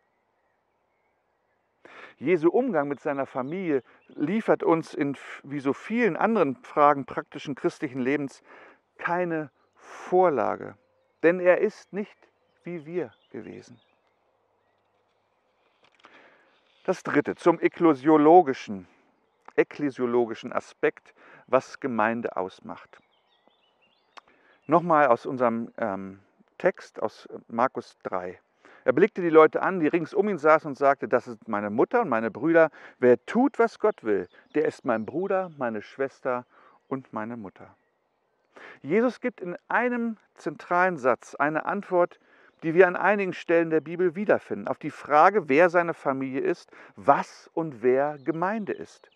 Jesu 2.17 2.50
Umgang 2.50 2.89
mit 2.89 3.00
seiner 3.00 3.25
Familie 3.25 3.81
liefert 4.10 4.62
uns 4.62 4.93
in 4.93 5.15
wie 5.43 5.62
so 5.62 5.72
vielen 5.72 6.17
anderen 6.17 6.58
Fragen 6.58 7.05
praktischen 7.05 7.55
christlichen 7.55 8.01
Lebens 8.01 8.43
keine 8.98 9.51
Vorlage, 9.77 10.75
denn 11.24 11.39
er 11.39 11.60
ist 11.60 11.93
nicht 11.93 12.17
wie 12.65 12.86
wir 12.86 13.13
gewesen. 13.29 13.79
Das 16.84 17.03
dritte, 17.03 17.36
zum 17.36 17.58
ekklesiologischen, 17.62 18.86
ekklesiologischen 19.55 20.51
Aspekt, 20.51 21.13
was 21.48 21.79
Gemeinde 21.79 22.36
ausmacht. 22.36 23.00
Nochmal 24.71 25.07
aus 25.07 25.25
unserem 25.25 25.69
ähm, 25.77 26.19
Text 26.57 27.01
aus 27.01 27.27
Markus 27.49 27.97
3. 28.03 28.39
Er 28.85 28.93
blickte 28.93 29.21
die 29.21 29.27
Leute 29.27 29.61
an, 29.61 29.81
die 29.81 29.87
rings 29.87 30.13
um 30.13 30.29
ihn 30.29 30.37
saßen 30.37 30.69
und 30.69 30.77
sagte, 30.77 31.09
das 31.09 31.27
ist 31.27 31.45
meine 31.49 31.69
Mutter 31.69 32.03
und 32.03 32.07
meine 32.07 32.31
Brüder. 32.31 32.69
Wer 32.97 33.17
tut, 33.25 33.59
was 33.59 33.79
Gott 33.79 34.05
will, 34.05 34.29
der 34.55 34.63
ist 34.63 34.85
mein 34.85 35.05
Bruder, 35.05 35.51
meine 35.57 35.81
Schwester 35.81 36.45
und 36.87 37.11
meine 37.11 37.35
Mutter. 37.35 37.75
Jesus 38.81 39.19
gibt 39.19 39.41
in 39.41 39.57
einem 39.67 40.15
zentralen 40.35 40.95
Satz 40.95 41.35
eine 41.35 41.65
Antwort, 41.65 42.21
die 42.63 42.73
wir 42.73 42.87
an 42.87 42.95
einigen 42.95 43.33
Stellen 43.33 43.71
der 43.71 43.81
Bibel 43.81 44.15
wiederfinden, 44.15 44.69
auf 44.69 44.79
die 44.79 44.89
Frage, 44.89 45.49
wer 45.49 45.69
seine 45.69 45.93
Familie 45.93 46.39
ist, 46.39 46.71
was 46.95 47.49
und 47.53 47.83
wer 47.83 48.17
Gemeinde 48.23 48.71
ist. 48.71 49.11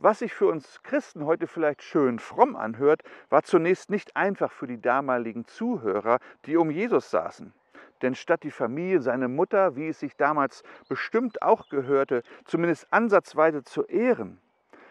Was 0.00 0.20
sich 0.20 0.32
für 0.32 0.46
uns 0.46 0.80
Christen 0.84 1.26
heute 1.26 1.48
vielleicht 1.48 1.82
schön 1.82 2.20
fromm 2.20 2.54
anhört, 2.54 3.02
war 3.30 3.42
zunächst 3.42 3.90
nicht 3.90 4.14
einfach 4.14 4.52
für 4.52 4.68
die 4.68 4.80
damaligen 4.80 5.44
Zuhörer, 5.44 6.20
die 6.46 6.56
um 6.56 6.70
Jesus 6.70 7.10
saßen. 7.10 7.52
Denn 8.00 8.14
statt 8.14 8.44
die 8.44 8.52
Familie, 8.52 9.02
seine 9.02 9.26
Mutter, 9.26 9.74
wie 9.74 9.88
es 9.88 9.98
sich 9.98 10.14
damals 10.14 10.62
bestimmt 10.88 11.42
auch 11.42 11.68
gehörte, 11.68 12.22
zumindest 12.44 12.86
ansatzweise 12.92 13.64
zu 13.64 13.86
ehren, 13.86 14.40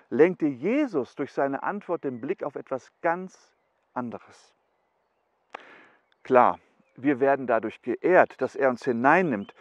lenkte 0.09 0.47
Jesus 0.47 1.15
durch 1.15 1.31
seine 1.31 1.63
Antwort 1.63 2.03
den 2.03 2.19
Blick 2.19 2.43
auf 2.43 2.57
etwas 2.57 2.91
ganz 3.01 3.55
anderes. 3.93 4.53
Klar, 6.23 6.59
wir 6.97 7.21
werden 7.21 7.47
dadurch 7.47 7.81
geehrt, 7.81 8.41
dass 8.41 8.57
er 8.57 8.67
uns 8.67 8.83
hineinnimmt, 8.83 9.55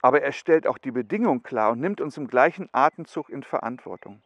aber 0.00 0.20
er 0.20 0.32
stellt 0.32 0.66
auch 0.66 0.78
die 0.78 0.90
Bedingung 0.90 1.44
klar 1.44 1.70
und 1.70 1.80
nimmt 1.80 2.00
uns 2.00 2.16
im 2.16 2.26
gleichen 2.26 2.68
Atemzug 2.72 3.30
in 3.30 3.44
Verantwortung. 3.44 4.20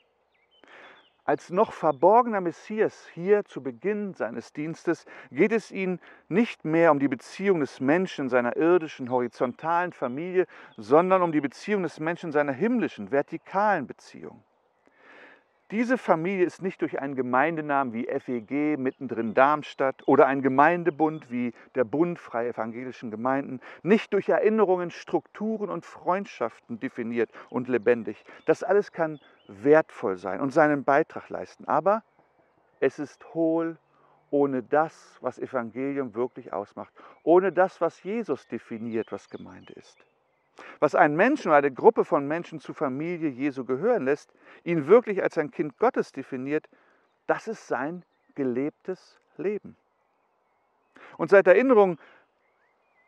Als 1.26 1.50
noch 1.50 1.73
verborgener 1.73 2.40
Messias 2.40 3.09
hier 3.12 3.45
zu 3.45 3.61
Beginn 3.61 4.14
seines 4.14 4.52
Dienstes 4.52 5.06
geht 5.33 5.50
es 5.50 5.73
ihm 5.73 5.99
nicht 6.28 6.64
mehr 6.64 6.92
um 6.92 7.00
die 7.00 7.09
Beziehung 7.09 7.59
des 7.59 7.80
Menschen 7.80 8.26
in 8.26 8.28
seiner 8.28 8.56
irdischen, 8.56 9.11
horizontalen 9.11 9.92
Familie, 9.92 10.47
sondern 10.76 11.23
um 11.23 11.33
die 11.33 11.40
Beziehung 11.40 11.83
des 11.83 11.99
Menschen 11.99 12.26
in 12.26 12.33
seiner 12.33 12.52
himmlischen, 12.52 13.11
vertikalen 13.11 13.88
Beziehung. 13.88 14.45
Diese 15.73 15.99
Familie 15.99 16.46
ist 16.46 16.62
nicht 16.62 16.80
durch 16.80 17.00
einen 17.00 17.16
Gemeindenamen 17.16 17.92
wie 17.92 18.06
FEG 18.06 18.78
mittendrin 18.78 19.35
Darmstadt 19.35 20.06
oder 20.06 20.28
ein 20.28 20.40
Gemeindebund 20.40 21.28
wie 21.28 21.54
der 21.75 21.82
Bund 21.82 22.20
Freie 22.20 22.50
Evangelischen 22.50 23.11
Gemeinden, 23.11 23.61
nicht 23.82 24.12
durch 24.12 24.28
Erinnerungen, 24.28 24.92
Strukturen 24.92 25.68
und 25.68 25.85
Freundschaften 25.85 26.78
definiert 26.78 27.32
und 27.50 27.66
lebendig. 27.66 28.25
Das 28.44 28.62
alles 28.62 28.92
kann 28.92 29.18
wertvoll 29.49 30.16
sein 30.18 30.40
und 30.40 30.52
seinen 30.52 30.85
Beitrag 30.85 31.30
leisten, 31.30 31.64
aber 31.64 32.04
es 32.78 33.00
ist 33.00 33.35
hohl 33.35 33.76
ohne 34.30 34.62
das, 34.62 35.18
was 35.20 35.37
Evangelium 35.37 36.14
wirklich 36.14 36.52
ausmacht, 36.52 36.92
ohne 37.25 37.50
das, 37.50 37.80
was 37.80 38.04
Jesus 38.04 38.46
definiert, 38.46 39.11
was 39.11 39.28
Gemeinde 39.30 39.73
ist 39.73 39.99
was 40.80 40.94
einen 40.94 41.16
Menschen 41.16 41.48
oder 41.48 41.58
eine 41.58 41.72
Gruppe 41.72 42.04
von 42.04 42.26
Menschen 42.26 42.60
zur 42.60 42.75
Familie 42.75 43.28
Jesu 43.28 43.64
gehören 43.64 44.04
lässt, 44.04 44.32
ihn 44.64 44.86
wirklich 44.86 45.22
als 45.22 45.38
ein 45.38 45.50
Kind 45.50 45.78
Gottes 45.78 46.12
definiert, 46.12 46.68
das 47.26 47.48
ist 47.48 47.66
sein 47.66 48.04
gelebtes 48.34 49.18
Leben. 49.36 49.76
Und 51.16 51.30
seit 51.30 51.46
Erinnerung 51.46 51.98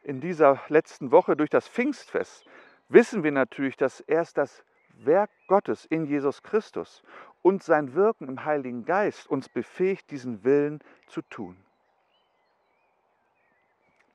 in 0.02 0.20
dieser 0.20 0.60
letzten 0.68 1.10
Woche 1.10 1.36
durch 1.36 1.50
das 1.50 1.68
Pfingstfest 1.68 2.46
wissen 2.88 3.22
wir 3.22 3.32
natürlich, 3.32 3.76
dass 3.76 4.00
erst 4.00 4.38
das 4.38 4.64
Werk 4.94 5.30
Gottes 5.46 5.84
in 5.84 6.06
Jesus 6.06 6.42
Christus 6.42 7.02
und 7.42 7.62
sein 7.62 7.94
Wirken 7.94 8.28
im 8.28 8.44
Heiligen 8.44 8.84
Geist 8.84 9.28
uns 9.28 9.48
befähigt, 9.48 10.10
diesen 10.10 10.44
Willen 10.44 10.80
zu 11.06 11.22
tun 11.22 11.56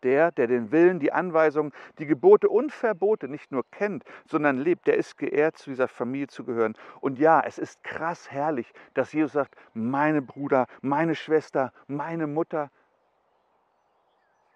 der, 0.04 0.32
der 0.32 0.48
den 0.48 0.72
Willen, 0.72 1.00
die 1.00 1.12
Anweisungen, 1.12 1.72
die 2.00 2.06
Gebote 2.06 2.50
und 2.50 2.72
Verbote 2.72 3.28
nicht 3.28 3.52
nur 3.52 3.64
kennt, 3.72 4.04
sondern 4.26 4.58
lebt, 4.58 4.88
der 4.88 4.98
ist 4.98 5.18
geehrt, 5.18 5.58
zu 5.58 5.70
dieser 5.70 5.88
Familie 5.88 6.28
zu 6.28 6.44
gehören. 6.44 6.76
Und 7.02 7.20
ja, 7.20 7.42
es 7.46 7.58
ist 7.58 7.84
krass 7.84 8.32
herrlich, 8.32 8.72
dass 8.94 9.14
Jesus 9.14 9.34
sagt, 9.34 9.56
meine 9.74 10.22
Bruder, 10.22 10.68
meine 10.82 11.16
Schwester, 11.16 11.74
meine 11.88 12.28
Mutter. 12.28 12.70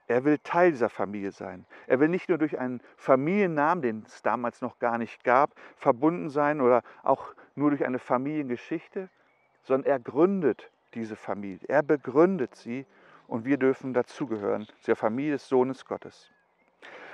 Er 0.08 0.24
will 0.24 0.38
Teil 0.38 0.72
dieser 0.72 0.90
Familie 0.90 1.32
sein. 1.32 1.66
Er 1.86 2.00
will 2.00 2.08
nicht 2.08 2.30
nur 2.30 2.38
durch 2.38 2.58
einen 2.58 2.82
Familiennamen, 2.96 3.82
den 3.82 4.04
es 4.08 4.22
damals 4.22 4.62
noch 4.62 4.80
gar 4.80 4.98
nicht 4.98 5.24
gab, 5.26 5.52
verbunden 5.76 6.30
sein 6.30 6.62
oder 6.62 6.82
auch 7.04 7.34
nur 7.56 7.72
durch 7.72 7.86
eine 7.86 8.00
Familiengeschichte, 8.00 9.10
sondern 9.64 9.92
er 9.92 10.00
gründet 10.00 10.72
diese 10.94 11.18
Familie. 11.18 11.68
Er 11.68 11.84
begründet 11.84 12.56
sie 12.56 12.86
und 13.28 13.46
wir 13.46 13.58
dürfen 13.58 13.94
dazugehören, 13.94 14.68
zur 14.82 14.96
Familie 14.96 15.34
des 15.34 15.48
Sohnes 15.48 15.86
Gottes. 15.86 16.32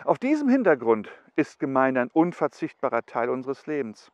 Auf 0.06 0.20
diesem 0.20 0.50
Hintergrund 0.50 1.10
ist 1.36 1.60
Gemeinde 1.60 2.02
ein 2.02 2.12
unverzichtbarer 2.12 3.06
Teil 3.06 3.30
unseres 3.30 3.68
Lebens. 3.68 4.12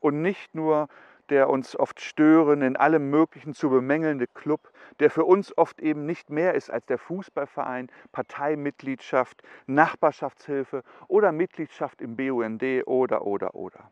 Und 0.00 0.22
nicht 0.22 0.54
nur 0.54 0.88
der 1.28 1.50
uns 1.50 1.78
oft 1.78 2.00
stören, 2.00 2.62
in 2.62 2.76
allem 2.76 3.10
Möglichen 3.10 3.54
zu 3.54 3.68
bemängelnde 3.70 4.26
Club, 4.26 4.70
der 4.98 5.10
für 5.10 5.24
uns 5.24 5.56
oft 5.56 5.80
eben 5.80 6.06
nicht 6.06 6.30
mehr 6.30 6.54
ist 6.54 6.70
als 6.70 6.86
der 6.86 6.98
Fußballverein, 6.98 7.90
Parteimitgliedschaft, 8.12 9.42
Nachbarschaftshilfe 9.66 10.82
oder 11.06 11.32
Mitgliedschaft 11.32 12.00
im 12.00 12.16
BUND 12.16 12.62
oder, 12.86 13.26
oder, 13.26 13.54
oder. 13.54 13.90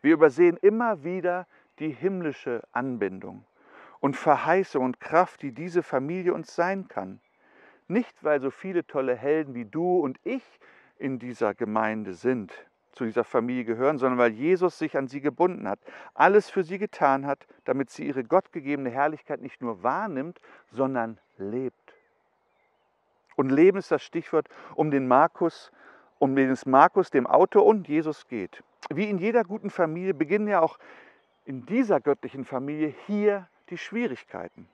Wir 0.00 0.14
übersehen 0.14 0.56
immer 0.58 1.02
wieder 1.04 1.46
die 1.78 1.90
himmlische 1.90 2.62
Anbindung 2.72 3.44
und 4.00 4.16
Verheißung 4.16 4.84
und 4.84 5.00
Kraft, 5.00 5.42
die 5.42 5.52
diese 5.52 5.82
Familie 5.82 6.34
uns 6.34 6.54
sein 6.54 6.88
kann. 6.88 7.20
Nicht, 7.86 8.24
weil 8.24 8.40
so 8.40 8.50
viele 8.50 8.86
tolle 8.86 9.14
Helden 9.14 9.54
wie 9.54 9.64
du 9.64 10.00
und 10.00 10.18
ich 10.24 10.42
in 10.98 11.18
dieser 11.18 11.54
Gemeinde 11.54 12.14
sind, 12.14 12.52
zu 12.92 13.04
dieser 13.04 13.24
Familie 13.24 13.64
gehören, 13.64 13.98
sondern 13.98 14.18
weil 14.18 14.32
Jesus 14.32 14.78
sich 14.78 14.96
an 14.96 15.08
sie 15.08 15.20
gebunden 15.20 15.68
hat, 15.68 15.80
alles 16.14 16.50
für 16.50 16.62
sie 16.62 16.78
getan 16.78 17.26
hat, 17.26 17.46
damit 17.64 17.90
sie 17.90 18.06
ihre 18.06 18.24
gottgegebene 18.24 18.90
Herrlichkeit 18.90 19.40
nicht 19.40 19.60
nur 19.60 19.82
wahrnimmt, 19.82 20.40
sondern 20.70 21.18
lebt. 21.36 21.94
Und 23.36 23.50
Leben 23.50 23.78
ist 23.78 23.90
das 23.90 24.02
Stichwort, 24.02 24.48
um 24.74 24.90
den 24.90 25.08
Markus, 25.08 25.72
um 26.18 26.36
den 26.36 26.50
es 26.50 26.66
Markus, 26.66 27.10
dem 27.10 27.26
Autor 27.26 27.64
und 27.64 27.88
Jesus 27.88 28.26
geht. 28.28 28.62
Wie 28.90 29.08
in 29.08 29.18
jeder 29.18 29.44
guten 29.44 29.70
Familie 29.70 30.14
beginnen 30.14 30.48
ja 30.48 30.60
auch 30.60 30.78
in 31.44 31.64
dieser 31.64 32.00
göttlichen 32.00 32.44
Familie 32.44 32.94
hier 33.06 33.48
die 33.70 33.78
Schwierigkeiten. 33.78 34.68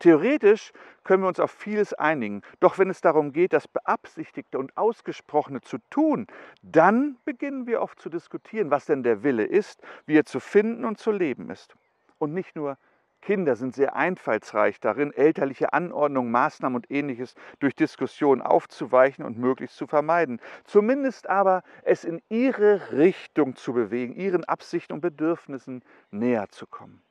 Theoretisch 0.00 0.72
können 1.02 1.22
wir 1.24 1.28
uns 1.28 1.40
auf 1.40 1.50
vieles 1.50 1.92
einigen, 1.92 2.42
doch 2.60 2.78
wenn 2.78 2.90
es 2.90 3.00
darum 3.00 3.32
geht, 3.32 3.52
das 3.52 3.66
Beabsichtigte 3.66 4.58
und 4.58 4.76
Ausgesprochene 4.76 5.60
zu 5.60 5.78
tun, 5.90 6.26
dann 6.62 7.16
beginnen 7.24 7.66
wir 7.66 7.80
oft 7.80 8.00
zu 8.00 8.08
diskutieren, 8.08 8.70
was 8.70 8.86
denn 8.86 9.02
der 9.02 9.22
Wille 9.22 9.44
ist, 9.44 9.82
wie 10.06 10.16
er 10.16 10.24
zu 10.24 10.38
finden 10.38 10.84
und 10.84 10.98
zu 10.98 11.10
leben 11.10 11.50
ist. 11.50 11.74
Und 12.18 12.32
nicht 12.32 12.54
nur 12.54 12.78
Kinder 13.20 13.56
sind 13.56 13.74
sehr 13.74 13.96
einfallsreich 13.96 14.78
darin, 14.78 15.12
elterliche 15.12 15.72
Anordnungen, 15.72 16.30
Maßnahmen 16.30 16.76
und 16.76 16.90
ähnliches 16.90 17.34
durch 17.58 17.74
Diskussion 17.74 18.40
aufzuweichen 18.40 19.24
und 19.24 19.38
möglichst 19.38 19.76
zu 19.76 19.88
vermeiden. 19.88 20.40
Zumindest 20.64 21.28
aber 21.28 21.62
es 21.82 22.04
in 22.04 22.22
ihre 22.28 22.92
Richtung 22.92 23.56
zu 23.56 23.72
bewegen, 23.72 24.14
ihren 24.14 24.44
Absichten 24.44 24.92
und 24.92 25.00
Bedürfnissen 25.00 25.82
näher 26.10 26.48
zu 26.50 26.66
kommen. 26.66 27.02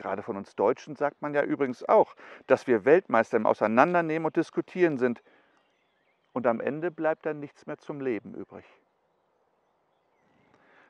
Gerade 0.00 0.22
von 0.22 0.38
uns 0.38 0.56
Deutschen 0.56 0.96
sagt 0.96 1.20
man 1.20 1.34
ja 1.34 1.42
übrigens 1.42 1.86
auch, 1.86 2.16
dass 2.46 2.66
wir 2.66 2.86
Weltmeister 2.86 3.36
im 3.36 3.44
Auseinandernehmen 3.44 4.24
und 4.24 4.34
Diskutieren 4.34 4.96
sind. 4.96 5.22
Und 6.32 6.46
am 6.46 6.58
Ende 6.58 6.90
bleibt 6.90 7.26
dann 7.26 7.38
nichts 7.38 7.66
mehr 7.66 7.76
zum 7.76 8.00
Leben 8.00 8.34
übrig. 8.34 8.64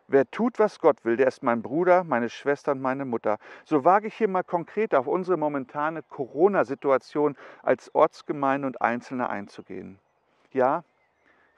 Wer 0.07 0.31
tut, 0.31 0.61
was 0.61 0.79
Gott 0.79 1.05
will, 1.05 1.17
der 1.17 1.27
ist 1.27 1.43
mein 1.43 1.61
Bruder, 1.61 2.05
meine 2.05 2.29
Schwester 2.29 2.71
und 2.71 2.81
meine 2.81 3.05
Mutter. 3.05 3.39
So 3.65 3.85
wage 3.85 4.07
ich 4.07 4.15
hier 4.15 4.29
mal 4.29 4.45
konkret 4.45 4.95
auf 4.95 5.09
unsere 5.09 5.37
momentane 5.37 6.05
Corona-Situation 6.05 7.37
als 7.65 7.93
Ortsgemeinde 7.93 8.69
und 8.69 8.81
Einzelne 8.81 9.29
einzugehen. 9.29 9.99
Ja, 10.53 10.85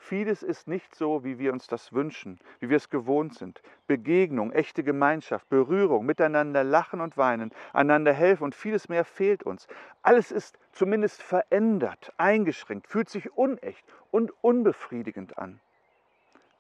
Vieles 0.05 0.43
ist 0.43 0.67
nicht 0.67 0.97
so, 0.97 1.23
wie 1.23 1.39
wir 1.39 1.53
uns 1.53 1.69
das 1.69 1.93
wünschen, 1.93 2.41
wie 2.59 2.69
wir 2.69 2.77
es 2.77 2.91
gewohnt 2.91 3.37
sind. 3.37 3.63
Begegnung, 3.87 4.51
echte 4.51 4.83
Gemeinschaft, 4.83 5.49
Berührung, 5.49 6.05
miteinander 6.05 6.65
lachen 6.65 7.01
und 7.01 7.17
weinen, 7.17 7.53
einander 7.73 8.13
helfen 8.13 8.43
und 8.43 8.57
vieles 8.57 8.89
mehr 8.89 9.05
fehlt 9.05 9.45
uns. 9.45 9.69
Alles 10.03 10.33
ist 10.33 10.59
zumindest 10.73 11.23
verändert, 11.23 12.13
eingeschränkt, 12.17 12.89
fühlt 12.89 13.11
sich 13.11 13.33
unecht 13.37 13.85
und 14.11 14.33
unbefriedigend 14.43 15.39
an. 15.39 15.61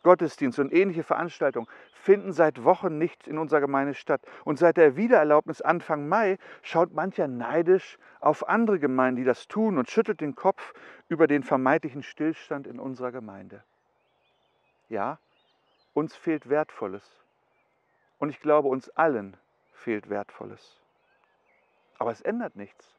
Gottesdienst 0.02 0.58
und 0.58 0.72
ähnliche 0.72 1.02
Veranstaltungen 1.02 1.68
finden 1.92 2.32
seit 2.32 2.64
Wochen 2.64 2.98
nicht 2.98 3.28
in 3.28 3.38
unserer 3.38 3.60
Gemeinde 3.60 3.94
statt. 3.94 4.22
Und 4.44 4.58
seit 4.58 4.76
der 4.76 4.96
Wiedererlaubnis 4.96 5.60
Anfang 5.60 6.08
Mai 6.08 6.38
schaut 6.62 6.92
mancher 6.92 7.28
neidisch 7.28 7.98
auf 8.20 8.48
andere 8.48 8.78
Gemeinden, 8.78 9.16
die 9.16 9.24
das 9.24 9.48
tun 9.48 9.78
und 9.78 9.90
schüttelt 9.90 10.20
den 10.20 10.34
Kopf 10.34 10.74
über 11.08 11.26
den 11.26 11.42
vermeintlichen 11.42 12.02
Stillstand 12.02 12.66
in 12.66 12.80
unserer 12.80 13.12
Gemeinde. 13.12 13.62
Ja, 14.88 15.18
uns 15.94 16.16
fehlt 16.16 16.48
Wertvolles. 16.48 17.04
Und 18.18 18.30
ich 18.30 18.40
glaube, 18.40 18.68
uns 18.68 18.90
allen 18.90 19.36
fehlt 19.72 20.10
Wertvolles. 20.10 20.80
Aber 21.98 22.10
es 22.10 22.20
ändert 22.20 22.56
nichts. 22.56 22.96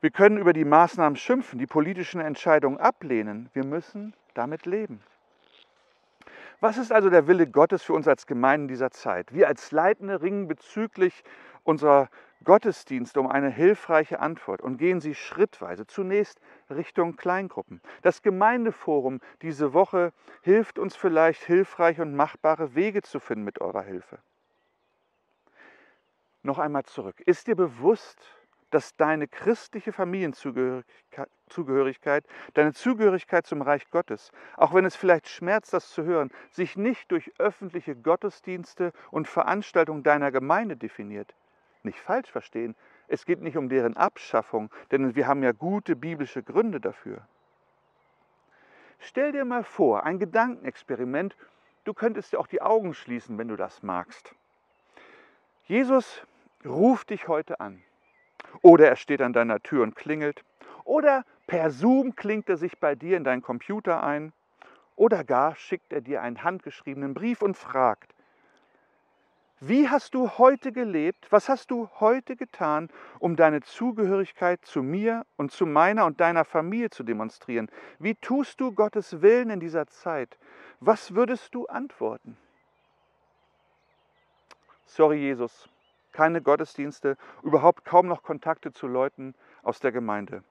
Wir 0.00 0.10
können 0.10 0.38
über 0.38 0.54
die 0.54 0.64
Maßnahmen 0.64 1.16
schimpfen, 1.16 1.58
die 1.58 1.66
politischen 1.66 2.20
Entscheidungen 2.20 2.78
ablehnen. 2.78 3.50
Wir 3.52 3.64
müssen 3.64 4.14
damit 4.34 4.64
leben. 4.64 5.02
Was 6.60 6.76
ist 6.76 6.92
also 6.92 7.08
der 7.08 7.26
Wille 7.26 7.46
Gottes 7.46 7.82
für 7.82 7.94
uns 7.94 8.06
als 8.06 8.26
Gemeinden 8.26 8.68
dieser 8.68 8.90
Zeit? 8.90 9.32
Wir 9.32 9.48
als 9.48 9.72
Leitende 9.72 10.20
ringen 10.20 10.46
bezüglich 10.46 11.24
unserer 11.62 12.10
Gottesdienste 12.44 13.18
um 13.18 13.26
eine 13.26 13.48
hilfreiche 13.48 14.20
Antwort 14.20 14.60
und 14.60 14.76
gehen 14.76 15.00
sie 15.00 15.14
schrittweise 15.14 15.86
zunächst 15.86 16.38
Richtung 16.68 17.16
Kleingruppen. 17.16 17.80
Das 18.02 18.20
Gemeindeforum 18.20 19.20
diese 19.40 19.72
Woche 19.72 20.12
hilft 20.42 20.78
uns 20.78 20.96
vielleicht 20.96 21.42
hilfreiche 21.42 22.02
und 22.02 22.14
machbare 22.14 22.74
Wege 22.74 23.00
zu 23.00 23.20
finden 23.20 23.44
mit 23.44 23.60
eurer 23.62 23.82
Hilfe. 23.82 24.18
Noch 26.42 26.58
einmal 26.58 26.84
zurück. 26.84 27.20
Ist 27.20 27.46
dir 27.46 27.56
bewusst, 27.56 28.18
dass 28.70 28.96
deine 28.96 29.28
christliche 29.28 29.92
Familienzugehörigkeit, 29.92 32.24
deine 32.54 32.72
Zugehörigkeit 32.72 33.46
zum 33.46 33.62
Reich 33.62 33.90
Gottes, 33.90 34.32
auch 34.56 34.74
wenn 34.74 34.84
es 34.84 34.96
vielleicht 34.96 35.28
schmerzt, 35.28 35.72
das 35.72 35.90
zu 35.90 36.04
hören, 36.04 36.30
sich 36.50 36.76
nicht 36.76 37.10
durch 37.10 37.32
öffentliche 37.38 37.96
Gottesdienste 37.96 38.92
und 39.10 39.28
Veranstaltungen 39.28 40.02
deiner 40.02 40.30
Gemeinde 40.30 40.76
definiert. 40.76 41.34
Nicht 41.82 41.98
falsch 41.98 42.30
verstehen, 42.30 42.76
es 43.08 43.24
geht 43.24 43.40
nicht 43.40 43.56
um 43.56 43.68
deren 43.68 43.96
Abschaffung, 43.96 44.70
denn 44.90 45.16
wir 45.16 45.26
haben 45.26 45.42
ja 45.42 45.52
gute 45.52 45.96
biblische 45.96 46.42
Gründe 46.42 46.80
dafür. 46.80 47.26
Stell 49.00 49.32
dir 49.32 49.44
mal 49.44 49.64
vor, 49.64 50.04
ein 50.04 50.18
Gedankenexperiment, 50.18 51.34
du 51.84 51.94
könntest 51.94 52.32
dir 52.32 52.38
auch 52.38 52.46
die 52.46 52.62
Augen 52.62 52.94
schließen, 52.94 53.38
wenn 53.38 53.48
du 53.48 53.56
das 53.56 53.82
magst. 53.82 54.34
Jesus 55.64 56.22
ruft 56.64 57.10
dich 57.10 57.26
heute 57.26 57.60
an. 57.60 57.82
Oder 58.62 58.88
er 58.88 58.96
steht 58.96 59.22
an 59.22 59.32
deiner 59.32 59.60
Tür 59.60 59.82
und 59.82 59.96
klingelt. 59.96 60.44
Oder 60.84 61.24
per 61.46 61.70
Zoom 61.70 62.16
klingt 62.16 62.48
er 62.48 62.56
sich 62.56 62.78
bei 62.78 62.94
dir 62.94 63.16
in 63.16 63.24
deinen 63.24 63.42
Computer 63.42 64.02
ein. 64.02 64.32
Oder 64.96 65.24
gar 65.24 65.56
schickt 65.56 65.92
er 65.92 66.00
dir 66.00 66.22
einen 66.22 66.42
handgeschriebenen 66.44 67.14
Brief 67.14 67.42
und 67.42 67.56
fragt, 67.56 68.14
wie 69.62 69.90
hast 69.90 70.14
du 70.14 70.30
heute 70.38 70.72
gelebt? 70.72 71.26
Was 71.30 71.50
hast 71.50 71.70
du 71.70 71.90
heute 72.00 72.34
getan, 72.34 72.88
um 73.18 73.36
deine 73.36 73.60
Zugehörigkeit 73.60 74.64
zu 74.64 74.82
mir 74.82 75.26
und 75.36 75.52
zu 75.52 75.66
meiner 75.66 76.06
und 76.06 76.18
deiner 76.18 76.46
Familie 76.46 76.88
zu 76.88 77.02
demonstrieren? 77.02 77.70
Wie 77.98 78.14
tust 78.14 78.58
du 78.58 78.72
Gottes 78.72 79.20
Willen 79.20 79.50
in 79.50 79.60
dieser 79.60 79.86
Zeit? 79.86 80.38
Was 80.80 81.14
würdest 81.14 81.54
du 81.54 81.66
antworten? 81.66 82.38
Sorry, 84.86 85.18
Jesus, 85.18 85.68
keine 86.12 86.42
Gottesdienste, 86.42 87.16
überhaupt 87.42 87.84
kaum 87.84 88.06
noch 88.06 88.22
Kontakte 88.22 88.72
zu 88.72 88.86
Leuten 88.86 89.34
aus 89.62 89.80
der 89.80 89.92
Gemeinde. 89.92 90.42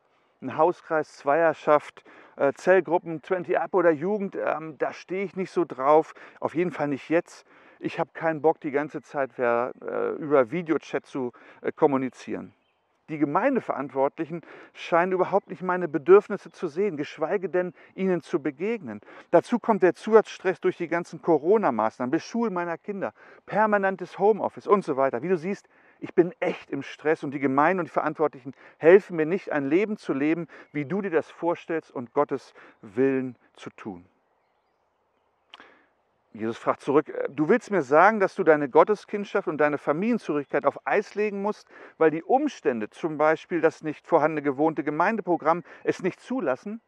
Ein 0.42 0.56
Hauskreis, 0.58 1.18
Zweierschaft, 1.18 2.04
äh, 2.38 2.54
Zellgruppen, 2.54 3.22
20 3.22 3.60
Up 3.60 3.74
oder 3.74 3.92
Jugend, 3.92 4.38
ähm, 4.38 4.78
da 4.78 4.94
stehe 4.94 5.26
ich 5.26 5.36
nicht 5.36 5.52
so 5.52 5.66
drauf. 5.66 6.14
Auf 6.40 6.56
jeden 6.56 6.72
Fall 6.72 6.88
nicht 6.88 7.10
jetzt. 7.10 7.46
Ich 7.80 8.00
habe 8.00 8.12
keinen 8.14 8.42
Bock, 8.42 8.60
die 8.62 8.72
ganze 8.72 9.02
Zeit 9.02 9.38
äh, 9.38 9.70
über 10.12 10.52
Videochat 10.52 11.06
zu 11.06 11.34
äh, 11.62 11.72
kommunizieren. 11.72 12.54
Die 13.10 13.18
Gemeindeverantwortlichen 13.18 14.42
scheinen 14.74 15.12
überhaupt 15.12 15.50
nicht 15.50 15.64
meine 15.64 15.88
Bedürfnisse 15.88 16.52
zu 16.52 16.68
sehen, 16.68 16.96
geschweige 16.96 17.50
denn 17.50 17.74
ihnen 17.96 18.22
zu 18.22 18.40
begegnen. 18.42 19.02
Dazu 19.32 19.58
kommt 19.58 19.82
der 19.82 19.96
Zusatzstress 19.96 20.62
durch 20.62 20.78
die 20.78 20.88
ganzen 20.88 21.22
Corona-Maßnahmen, 21.22 22.12
Beschulen 22.12 22.54
meiner 22.54 22.78
Kinder, 22.78 23.14
permanentes 23.48 24.20
Homeoffice 24.20 24.68
und 24.68 24.84
so 24.84 24.96
weiter. 24.96 25.24
Wie 25.24 25.30
du 25.30 25.38
siehst, 25.38 25.68
ich 26.00 26.14
bin 26.14 26.34
echt 26.40 26.70
im 26.70 26.84
Stress 26.84 27.24
und 27.24 27.34
die 27.34 27.40
Gemeinden 27.40 27.82
und 27.82 27.86
die 27.88 27.94
Verantwortlichen 27.94 28.54
helfen 28.78 29.16
mir 29.16 29.26
nicht, 29.26 29.52
ein 29.52 29.66
Leben 29.66 29.98
zu 29.98 30.14
leben, 30.14 30.48
wie 30.72 30.86
du 30.86 31.02
dir 31.02 31.12
das 31.12 31.30
vorstellst 31.30 31.92
und 31.92 32.14
Gottes 32.14 32.54
Willen 32.82 33.36
zu 33.56 33.70
tun. 33.72 34.06
Jesus 36.34 36.58
fragt 36.58 36.82
zurück, 36.82 37.10
äh, 37.10 37.28
du 37.30 37.50
willst 37.50 37.72
mir 37.72 37.82
sagen, 37.82 38.20
dass 38.20 38.36
du 38.36 38.44
deine 38.44 38.70
Gotteskindschaft 38.70 39.48
und 39.48 39.58
deine 39.58 39.78
Familienzugehörigkeit 39.78 40.66
auf 40.66 40.80
Eis 40.86 41.16
legen 41.16 41.42
musst, 41.42 41.68
weil 41.98 42.12
die 42.12 42.24
Umstände, 42.24 42.90
zum 42.90 43.18
Beispiel 43.18 43.62
das 43.62 43.84
nicht 43.84 44.06
vorhandene 44.06 44.42
gewohnte 44.42 44.84
Gemeindeprogramm, 44.84 45.64
es 45.84 46.04
nicht 46.04 46.20
zulassen? 46.20 46.82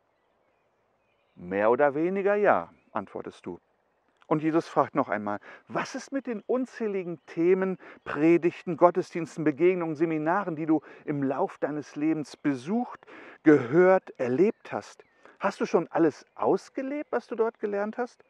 Mehr 1.36 1.72
oder 1.72 1.96
weniger 1.96 2.36
ja, 2.36 2.72
antwortest 2.92 3.46
du. 3.46 3.60
Und 4.28 4.44
Jesus 4.44 4.68
fragt 4.68 4.96
noch 4.96 5.10
einmal, 5.10 5.40
was 5.68 5.94
ist 5.94 6.14
mit 6.14 6.26
den 6.26 6.42
unzähligen 6.42 7.20
Themen, 7.26 7.78
Predigten, 8.06 8.78
Gottesdiensten, 8.78 9.44
Begegnungen, 9.44 9.96
Seminaren, 9.96 10.56
die 10.56 10.66
du 10.66 10.82
im 11.04 11.22
Lauf 11.22 11.58
deines 11.58 11.98
Lebens 11.98 12.38
besucht, 12.38 13.06
gehört, 13.44 14.18
erlebt 14.20 14.72
hast? 14.72 15.04
Hast 15.40 15.60
du 15.60 15.66
schon 15.66 15.88
alles 15.90 16.26
ausgelebt, 16.36 17.12
was 17.12 17.28
du 17.28 17.36
dort 17.36 17.60
gelernt 17.60 17.98
hast? 17.98 18.24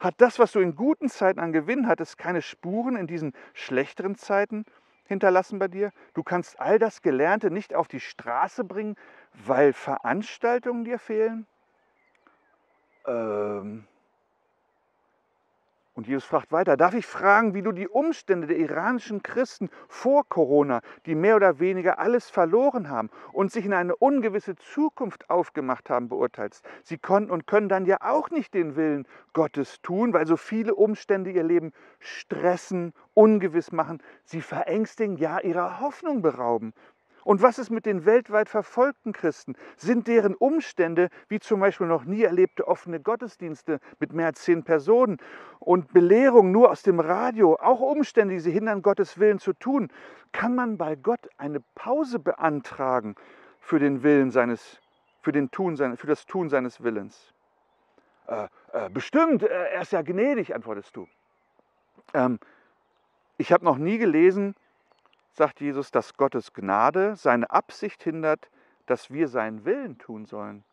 Hat 0.00 0.14
das, 0.18 0.38
was 0.38 0.52
du 0.52 0.60
in 0.60 0.76
guten 0.76 1.08
Zeiten 1.08 1.40
an 1.40 1.52
Gewinn 1.52 1.86
hattest, 1.86 2.18
keine 2.18 2.42
Spuren 2.42 2.96
in 2.96 3.06
diesen 3.06 3.32
schlechteren 3.52 4.16
Zeiten 4.16 4.64
hinterlassen 5.06 5.58
bei 5.58 5.68
dir? 5.68 5.92
Du 6.14 6.22
kannst 6.22 6.60
all 6.60 6.78
das 6.78 7.02
Gelernte 7.02 7.50
nicht 7.50 7.74
auf 7.74 7.88
die 7.88 8.00
Straße 8.00 8.64
bringen, 8.64 8.96
weil 9.32 9.72
Veranstaltungen 9.72 10.84
dir 10.84 10.98
fehlen? 10.98 11.46
Ähm, 13.06 13.86
Und 15.94 16.08
Jesus 16.08 16.24
fragt 16.24 16.50
weiter, 16.50 16.76
darf 16.76 16.94
ich 16.94 17.06
fragen, 17.06 17.54
wie 17.54 17.62
du 17.62 17.70
die 17.70 17.86
Umstände 17.86 18.48
der 18.48 18.56
iranischen 18.56 19.22
Christen 19.22 19.70
vor 19.86 20.28
Corona, 20.28 20.80
die 21.06 21.14
mehr 21.14 21.36
oder 21.36 21.60
weniger 21.60 22.00
alles 22.00 22.28
verloren 22.28 22.90
haben 22.90 23.10
und 23.32 23.52
sich 23.52 23.64
in 23.64 23.72
eine 23.72 23.94
ungewisse 23.94 24.56
Zukunft 24.56 25.30
aufgemacht 25.30 25.88
haben, 25.90 26.08
beurteilst? 26.08 26.64
Sie 26.82 26.98
konnten 26.98 27.30
und 27.30 27.46
können 27.46 27.68
dann 27.68 27.86
ja 27.86 27.98
auch 28.00 28.30
nicht 28.30 28.54
den 28.54 28.74
Willen 28.74 29.06
Gottes 29.34 29.80
tun, 29.82 30.12
weil 30.12 30.26
so 30.26 30.36
viele 30.36 30.74
Umstände 30.74 31.30
ihr 31.30 31.44
Leben 31.44 31.72
stressen, 32.00 32.92
ungewiss 33.14 33.70
machen, 33.70 34.02
sie 34.24 34.40
verängstigen, 34.40 35.16
ja 35.16 35.38
ihrer 35.38 35.78
Hoffnung 35.78 36.22
berauben. 36.22 36.74
Und 37.24 37.42
was 37.42 37.58
ist 37.58 37.70
mit 37.70 37.86
den 37.86 38.04
weltweit 38.04 38.48
verfolgten 38.48 39.12
Christen? 39.12 39.56
Sind 39.76 40.06
deren 40.08 40.34
Umstände, 40.34 41.08
wie 41.28 41.40
zum 41.40 41.60
Beispiel 41.60 41.86
noch 41.86 42.04
nie 42.04 42.22
erlebte 42.22 42.68
offene 42.68 43.00
Gottesdienste 43.00 43.80
mit 43.98 44.12
mehr 44.12 44.26
als 44.26 44.42
zehn 44.42 44.62
Personen 44.62 45.18
und 45.58 45.92
Belehrung 45.92 46.52
nur 46.52 46.70
aus 46.70 46.82
dem 46.82 47.00
Radio, 47.00 47.56
auch 47.56 47.80
Umstände, 47.80 48.34
die 48.34 48.40
sie 48.40 48.52
hindern, 48.52 48.82
Gottes 48.82 49.18
Willen 49.18 49.38
zu 49.38 49.54
tun? 49.54 49.90
Kann 50.32 50.54
man 50.54 50.76
bei 50.76 50.96
Gott 50.96 51.28
eine 51.38 51.60
Pause 51.74 52.18
beantragen 52.18 53.14
für 53.58 53.78
den 53.78 54.02
Willen 54.02 54.30
seines, 54.30 54.80
für, 55.22 55.32
den 55.32 55.50
Tun, 55.50 55.76
für 55.76 56.06
das 56.06 56.26
Tun 56.26 56.50
seines 56.50 56.82
Willens? 56.82 57.32
Äh, 58.26 58.48
äh, 58.72 58.90
bestimmt, 58.90 59.42
äh, 59.42 59.46
er 59.46 59.82
ist 59.82 59.92
ja 59.92 60.02
gnädig, 60.02 60.54
antwortest 60.54 60.96
du. 60.96 61.06
Ähm, 62.12 62.38
ich 63.36 63.52
habe 63.52 63.64
noch 63.64 63.78
nie 63.78 63.98
gelesen, 63.98 64.54
sagt 65.34 65.60
Jesus, 65.60 65.90
dass 65.90 66.16
Gottes 66.16 66.52
Gnade 66.52 67.16
seine 67.16 67.50
Absicht 67.50 68.02
hindert, 68.02 68.48
dass 68.86 69.10
wir 69.10 69.28
seinen 69.28 69.64
Willen 69.64 69.98
tun 69.98 70.26
sollen. 70.26 70.64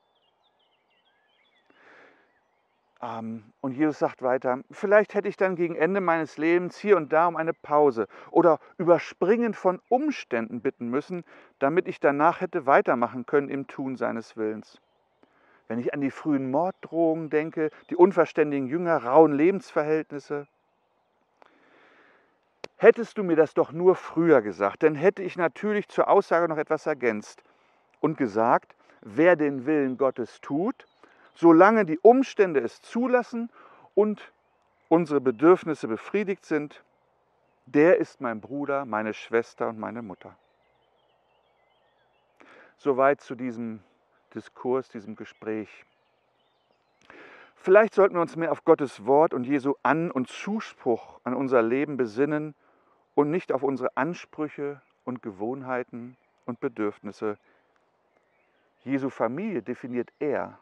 Ähm, 3.01 3.43
und 3.61 3.73
Jesus 3.73 3.99
sagt 3.99 4.21
weiter, 4.21 4.59
vielleicht 4.69 5.15
hätte 5.15 5.27
ich 5.27 5.37
dann 5.37 5.55
gegen 5.55 5.75
Ende 5.75 6.01
meines 6.01 6.37
Lebens 6.37 6.77
hier 6.77 6.97
und 6.97 7.11
da 7.11 7.27
um 7.27 7.35
eine 7.35 7.53
Pause 7.53 8.07
oder 8.29 8.59
Überspringen 8.77 9.53
von 9.53 9.81
Umständen 9.89 10.61
bitten 10.61 10.89
müssen, 10.89 11.23
damit 11.59 11.87
ich 11.87 11.99
danach 11.99 12.41
hätte 12.41 12.65
weitermachen 12.67 13.25
können 13.25 13.49
im 13.49 13.67
Tun 13.67 13.95
seines 13.95 14.37
Willens. 14.37 14.79
Wenn 15.67 15.79
ich 15.79 15.93
an 15.93 16.01
die 16.01 16.11
frühen 16.11 16.51
Morddrohungen 16.51 17.29
denke, 17.29 17.71
die 17.89 17.95
unverständigen 17.95 18.67
Jünger, 18.67 19.03
rauen 19.03 19.31
Lebensverhältnisse, 19.31 20.47
Hättest 22.81 23.19
du 23.19 23.23
mir 23.23 23.35
das 23.35 23.53
doch 23.53 23.71
nur 23.71 23.93
früher 23.93 24.41
gesagt, 24.41 24.81
dann 24.81 24.95
hätte 24.95 25.21
ich 25.21 25.37
natürlich 25.37 25.87
zur 25.87 26.07
Aussage 26.07 26.47
noch 26.47 26.57
etwas 26.57 26.87
ergänzt 26.87 27.43
und 27.99 28.17
gesagt, 28.17 28.73
wer 29.01 29.35
den 29.35 29.67
Willen 29.67 29.99
Gottes 29.99 30.41
tut, 30.41 30.87
solange 31.35 31.85
die 31.85 31.99
Umstände 31.99 32.59
es 32.59 32.81
zulassen 32.81 33.51
und 33.93 34.33
unsere 34.89 35.21
Bedürfnisse 35.21 35.87
befriedigt 35.87 36.43
sind, 36.43 36.83
der 37.67 37.97
ist 37.97 38.19
mein 38.19 38.41
Bruder, 38.41 38.85
meine 38.85 39.13
Schwester 39.13 39.69
und 39.69 39.77
meine 39.77 40.01
Mutter. 40.01 40.35
Soweit 42.77 43.21
zu 43.21 43.35
diesem 43.35 43.83
Diskurs, 44.33 44.89
diesem 44.89 45.15
Gespräch. 45.15 45.85
Vielleicht 47.57 47.93
sollten 47.93 48.15
wir 48.15 48.21
uns 48.21 48.35
mehr 48.35 48.51
auf 48.51 48.65
Gottes 48.65 49.05
Wort 49.05 49.35
und 49.35 49.43
Jesu 49.43 49.75
An- 49.83 50.09
und 50.09 50.29
Zuspruch 50.29 51.19
an 51.23 51.35
unser 51.35 51.61
Leben 51.61 51.95
besinnen 51.95 52.55
und 53.21 53.29
nicht 53.29 53.51
auf 53.51 53.61
unsere 53.61 53.95
Ansprüche 53.97 54.81
und 55.05 55.21
Gewohnheiten 55.21 56.17
und 56.47 56.59
Bedürfnisse. 56.59 57.37
Jesu 58.83 59.11
Familie 59.11 59.61
definiert 59.61 60.11
er 60.17 60.57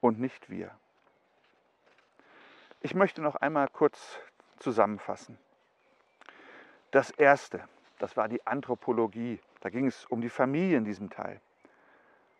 und 0.00 0.18
nicht 0.18 0.50
wir. 0.50 0.72
Ich 2.80 2.96
möchte 2.96 3.22
noch 3.22 3.36
einmal 3.36 3.68
kurz 3.68 4.18
zusammenfassen. 4.58 5.38
Das 6.90 7.12
Erste, 7.12 7.62
das 8.00 8.16
war 8.16 8.26
die 8.26 8.44
Anthropologie. 8.48 9.38
Da 9.60 9.70
ging 9.70 9.86
es 9.86 10.04
um 10.06 10.20
die 10.20 10.28
Familie 10.28 10.78
in 10.78 10.84
diesem 10.84 11.08
Teil. 11.08 11.40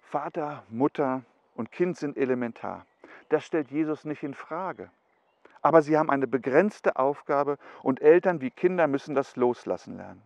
Vater, 0.03 0.65
Mutter 0.71 1.23
und 1.55 1.71
Kind 1.71 1.97
sind 1.97 2.17
elementar. 2.17 2.85
Das 3.29 3.47
stellt 3.47 3.71
Jesus 3.71 4.05
nicht 4.05 4.25
in 4.25 4.35
Frage 4.35 4.91
aber 5.63 5.81
sie 5.83 5.97
haben 5.97 6.11
eine 6.11 6.27
begrenzte 6.27 6.97
Aufgabe 6.97 7.57
und 7.83 8.03
Eltern 8.03 8.41
wie 8.41 8.51
Kinder 8.51 8.87
müssen 8.87 9.15
das 9.15 9.37
loslassen 9.37 9.97
lernen. 9.97 10.23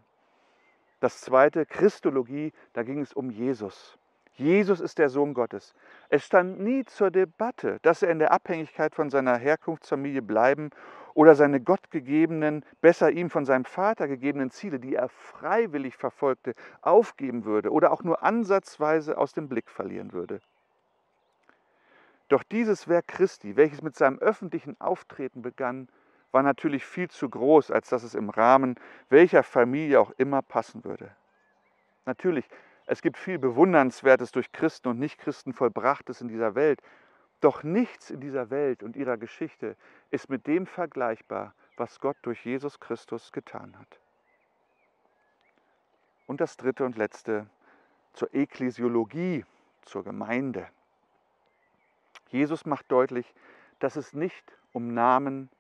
Das 1.01 1.21
zweite, 1.21 1.67
Christologie, 1.67 2.53
da 2.73 2.83
ging 2.83 3.01
es 3.01 3.13
um 3.13 3.31
Jesus. 3.31 3.99
Jesus 4.33 4.81
ist 4.81 4.99
der 4.99 5.09
Sohn 5.09 5.33
Gottes. 5.33 5.75
Es 6.09 6.25
stand 6.25 6.61
nie 6.61 6.85
zur 6.85 7.11
Debatte, 7.11 7.79
dass 7.83 8.03
er 8.03 8.11
in 8.11 8.19
der 8.19 8.33
Abhängigkeit 8.33 8.95
von 8.95 9.09
seiner 9.09 9.37
Herkunftsfamilie 9.37 10.23
bleiben 10.23 10.71
oder 11.15 11.35
seine 11.35 11.61
gottgegebenen, 11.61 12.63
besser 12.83 13.11
ihm 13.11 13.31
von 13.31 13.47
seinem 13.47 13.65
Vater 13.65 14.09
gegebenen 14.09 14.51
Ziele, 14.51 14.79
die 14.79 14.95
er 14.95 15.09
freiwillig 15.09 15.97
verfolgte, 15.97 16.55
aufgeben 16.83 17.47
würde 17.47 17.71
oder 17.71 17.93
auch 17.93 18.03
nur 18.03 18.23
ansatzweise 18.23 19.17
aus 19.17 19.33
dem 19.33 19.49
Blick 19.49 19.71
verlieren 19.71 20.13
würde. 20.13 20.41
Doch 22.29 22.43
dieses 22.43 22.89
Werk 22.89 23.09
Christi, 23.09 23.57
welches 23.57 23.83
mit 23.83 23.97
seinem 23.97 24.19
öffentlichen 24.19 24.81
Auftreten 24.81 25.43
begann, 25.43 25.89
war 26.33 26.43
natürlich 26.43 26.85
viel 26.85 27.09
zu 27.09 27.31
groß, 27.31 27.71
als 27.71 27.89
dass 27.89 28.03
es 28.03 28.15
im 28.15 28.31
Rahmen 28.31 28.75
welcher 29.09 29.43
Familie 29.43 30.01
auch 30.01 30.11
immer 30.19 30.43
passen 30.43 30.85
würde. 30.85 31.15
Natürlich, 32.05 32.49
es 32.87 33.03
gibt 33.03 33.17
viel 33.17 33.39
Bewundernswertes 33.39 34.33
durch 34.33 34.53
Christen 34.53 34.89
und 34.89 34.99
Nichtchristen 34.99 35.53
vollbrachtes 35.53 36.21
in 36.21 36.29
dieser 36.29 36.55
Welt, 36.55 36.81
doch 37.41 37.63
nichts 37.63 38.11
in 38.11 38.21
dieser 38.21 38.51
Welt 38.51 38.83
und 38.83 38.97
ihrer 38.97 39.17
Geschichte 39.17 39.77
ist 40.11 40.29
mit 40.31 40.47
dem 40.47 40.67
vergleichbar, 40.67 41.55
was 41.77 42.01
Gott 42.01 42.17
durch 42.23 42.45
Jesus 42.45 42.81
Christus 42.81 43.33
getan 43.33 43.79
hat. 43.79 44.01
Und 46.27 46.41
das 46.41 46.57
dritte 46.57 46.85
und 46.85 46.97
letzte 46.97 47.47
zur 48.13 48.35
Ekklesiologie, 48.35 49.45
zur 49.83 50.03
Gemeinde. 50.03 50.69
Jesus 52.29 52.67
macht 52.67 52.91
deutlich, 52.91 53.35
dass 53.79 53.97
es 53.97 54.13
nicht 54.13 54.45
um 54.73 54.95
Namen 54.95 55.51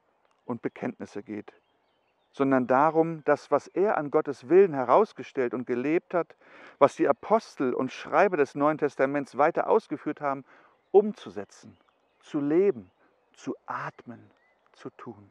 und 0.44 0.62
Bekenntnisse 0.62 1.22
geht, 1.22 1.52
sondern 2.32 2.66
darum, 2.66 3.24
dass 3.24 3.50
was 3.50 3.66
er 3.68 3.96
an 3.98 4.10
Gottes 4.10 4.48
Willen 4.48 4.74
herausgestellt 4.74 5.54
und 5.54 5.66
gelebt 5.66 6.14
hat, 6.14 6.36
was 6.78 6.96
die 6.96 7.08
Apostel 7.08 7.74
und 7.74 7.92
Schreiber 7.92 8.36
des 8.36 8.54
Neuen 8.54 8.78
Testaments 8.78 9.38
weiter 9.38 9.68
ausgeführt 9.68 10.20
haben, 10.20 10.44
umzusetzen, 10.90 11.76
zu 12.20 12.40
leben, 12.40 12.90
zu 13.32 13.54
atmen, 13.66 14.30
zu 14.72 14.90
tun. 14.90 15.30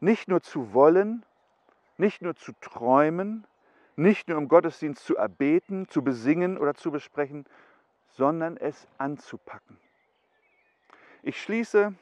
Nicht 0.00 0.28
nur 0.28 0.42
zu 0.42 0.74
wollen, 0.74 1.24
nicht 1.96 2.22
nur 2.22 2.34
zu 2.34 2.52
träumen, 2.60 3.46
nicht 3.96 4.28
nur 4.28 4.38
im 4.38 4.48
Gottesdienst 4.48 5.04
zu 5.04 5.16
erbeten, 5.16 5.88
zu 5.88 6.02
besingen 6.02 6.58
oder 6.58 6.74
zu 6.74 6.90
besprechen, 6.90 7.46
sondern 8.12 8.56
es 8.56 8.86
anzupacken. 8.98 9.78
Ich 11.22 11.40
schließe 11.40 11.94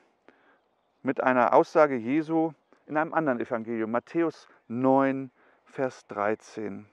mit 1.03 1.23
einer 1.23 1.55
Aussage 1.55 1.97
Jesu 1.97 2.53
in 2.87 2.97
einem 2.97 3.15
anderen 3.15 3.41
Evangelium, 3.41 3.91
Matthäus 3.91 4.49
9, 4.69 5.31
Vers 5.65 6.07
13. 6.09 6.87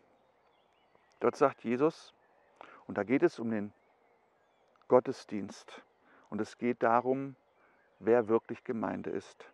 Dort 1.20 1.36
sagt 1.36 1.64
Jesus, 1.64 2.14
und 2.86 2.98
da 2.98 3.04
geht 3.04 3.24
es 3.24 3.40
um 3.40 3.50
den 3.50 3.74
Gottesdienst 4.88 5.82
und 6.30 6.40
es 6.40 6.58
geht 6.58 6.84
darum, 6.84 7.36
wer 8.00 8.28
wirklich 8.28 8.64
Gemeinde 8.64 9.10
ist. 9.10 9.52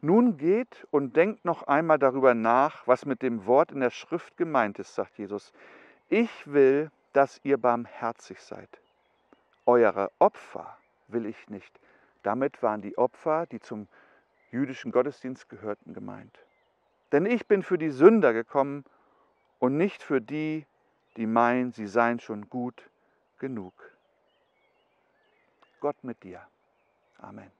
Nun 0.00 0.36
geht 0.36 0.86
und 0.92 1.16
denkt 1.16 1.44
noch 1.44 1.64
einmal 1.64 1.98
darüber 1.98 2.34
nach, 2.34 2.86
was 2.86 3.04
mit 3.04 3.22
dem 3.22 3.46
Wort 3.46 3.72
in 3.72 3.80
der 3.80 3.90
Schrift 3.90 4.36
gemeint 4.36 4.78
ist, 4.78 4.94
sagt 4.94 5.18
Jesus. 5.18 5.52
Ich 6.08 6.30
will, 6.46 6.90
dass 7.12 7.40
ihr 7.44 7.58
barmherzig 7.58 8.40
seid. 8.40 8.68
Eure 9.66 10.10
Opfer 10.18 10.76
will 11.08 11.26
ich 11.26 11.48
nicht. 11.48 11.78
Damit 12.22 12.62
waren 12.62 12.82
die 12.82 12.96
Opfer, 12.98 13.46
die 13.46 13.60
zum 13.60 13.88
jüdischen 14.50 14.92
Gottesdienst 14.92 15.48
gehörten, 15.48 15.94
gemeint. 15.94 16.38
Denn 17.12 17.26
ich 17.26 17.46
bin 17.46 17.62
für 17.62 17.78
die 17.78 17.90
Sünder 17.90 18.32
gekommen 18.32 18.84
und 19.58 19.76
nicht 19.76 20.02
für 20.02 20.20
die, 20.20 20.66
die 21.16 21.26
meinen, 21.26 21.72
sie 21.72 21.86
seien 21.86 22.20
schon 22.20 22.48
gut 22.48 22.90
genug. 23.38 23.72
Gott 25.80 26.02
mit 26.02 26.22
dir. 26.22 26.46
Amen. 27.18 27.57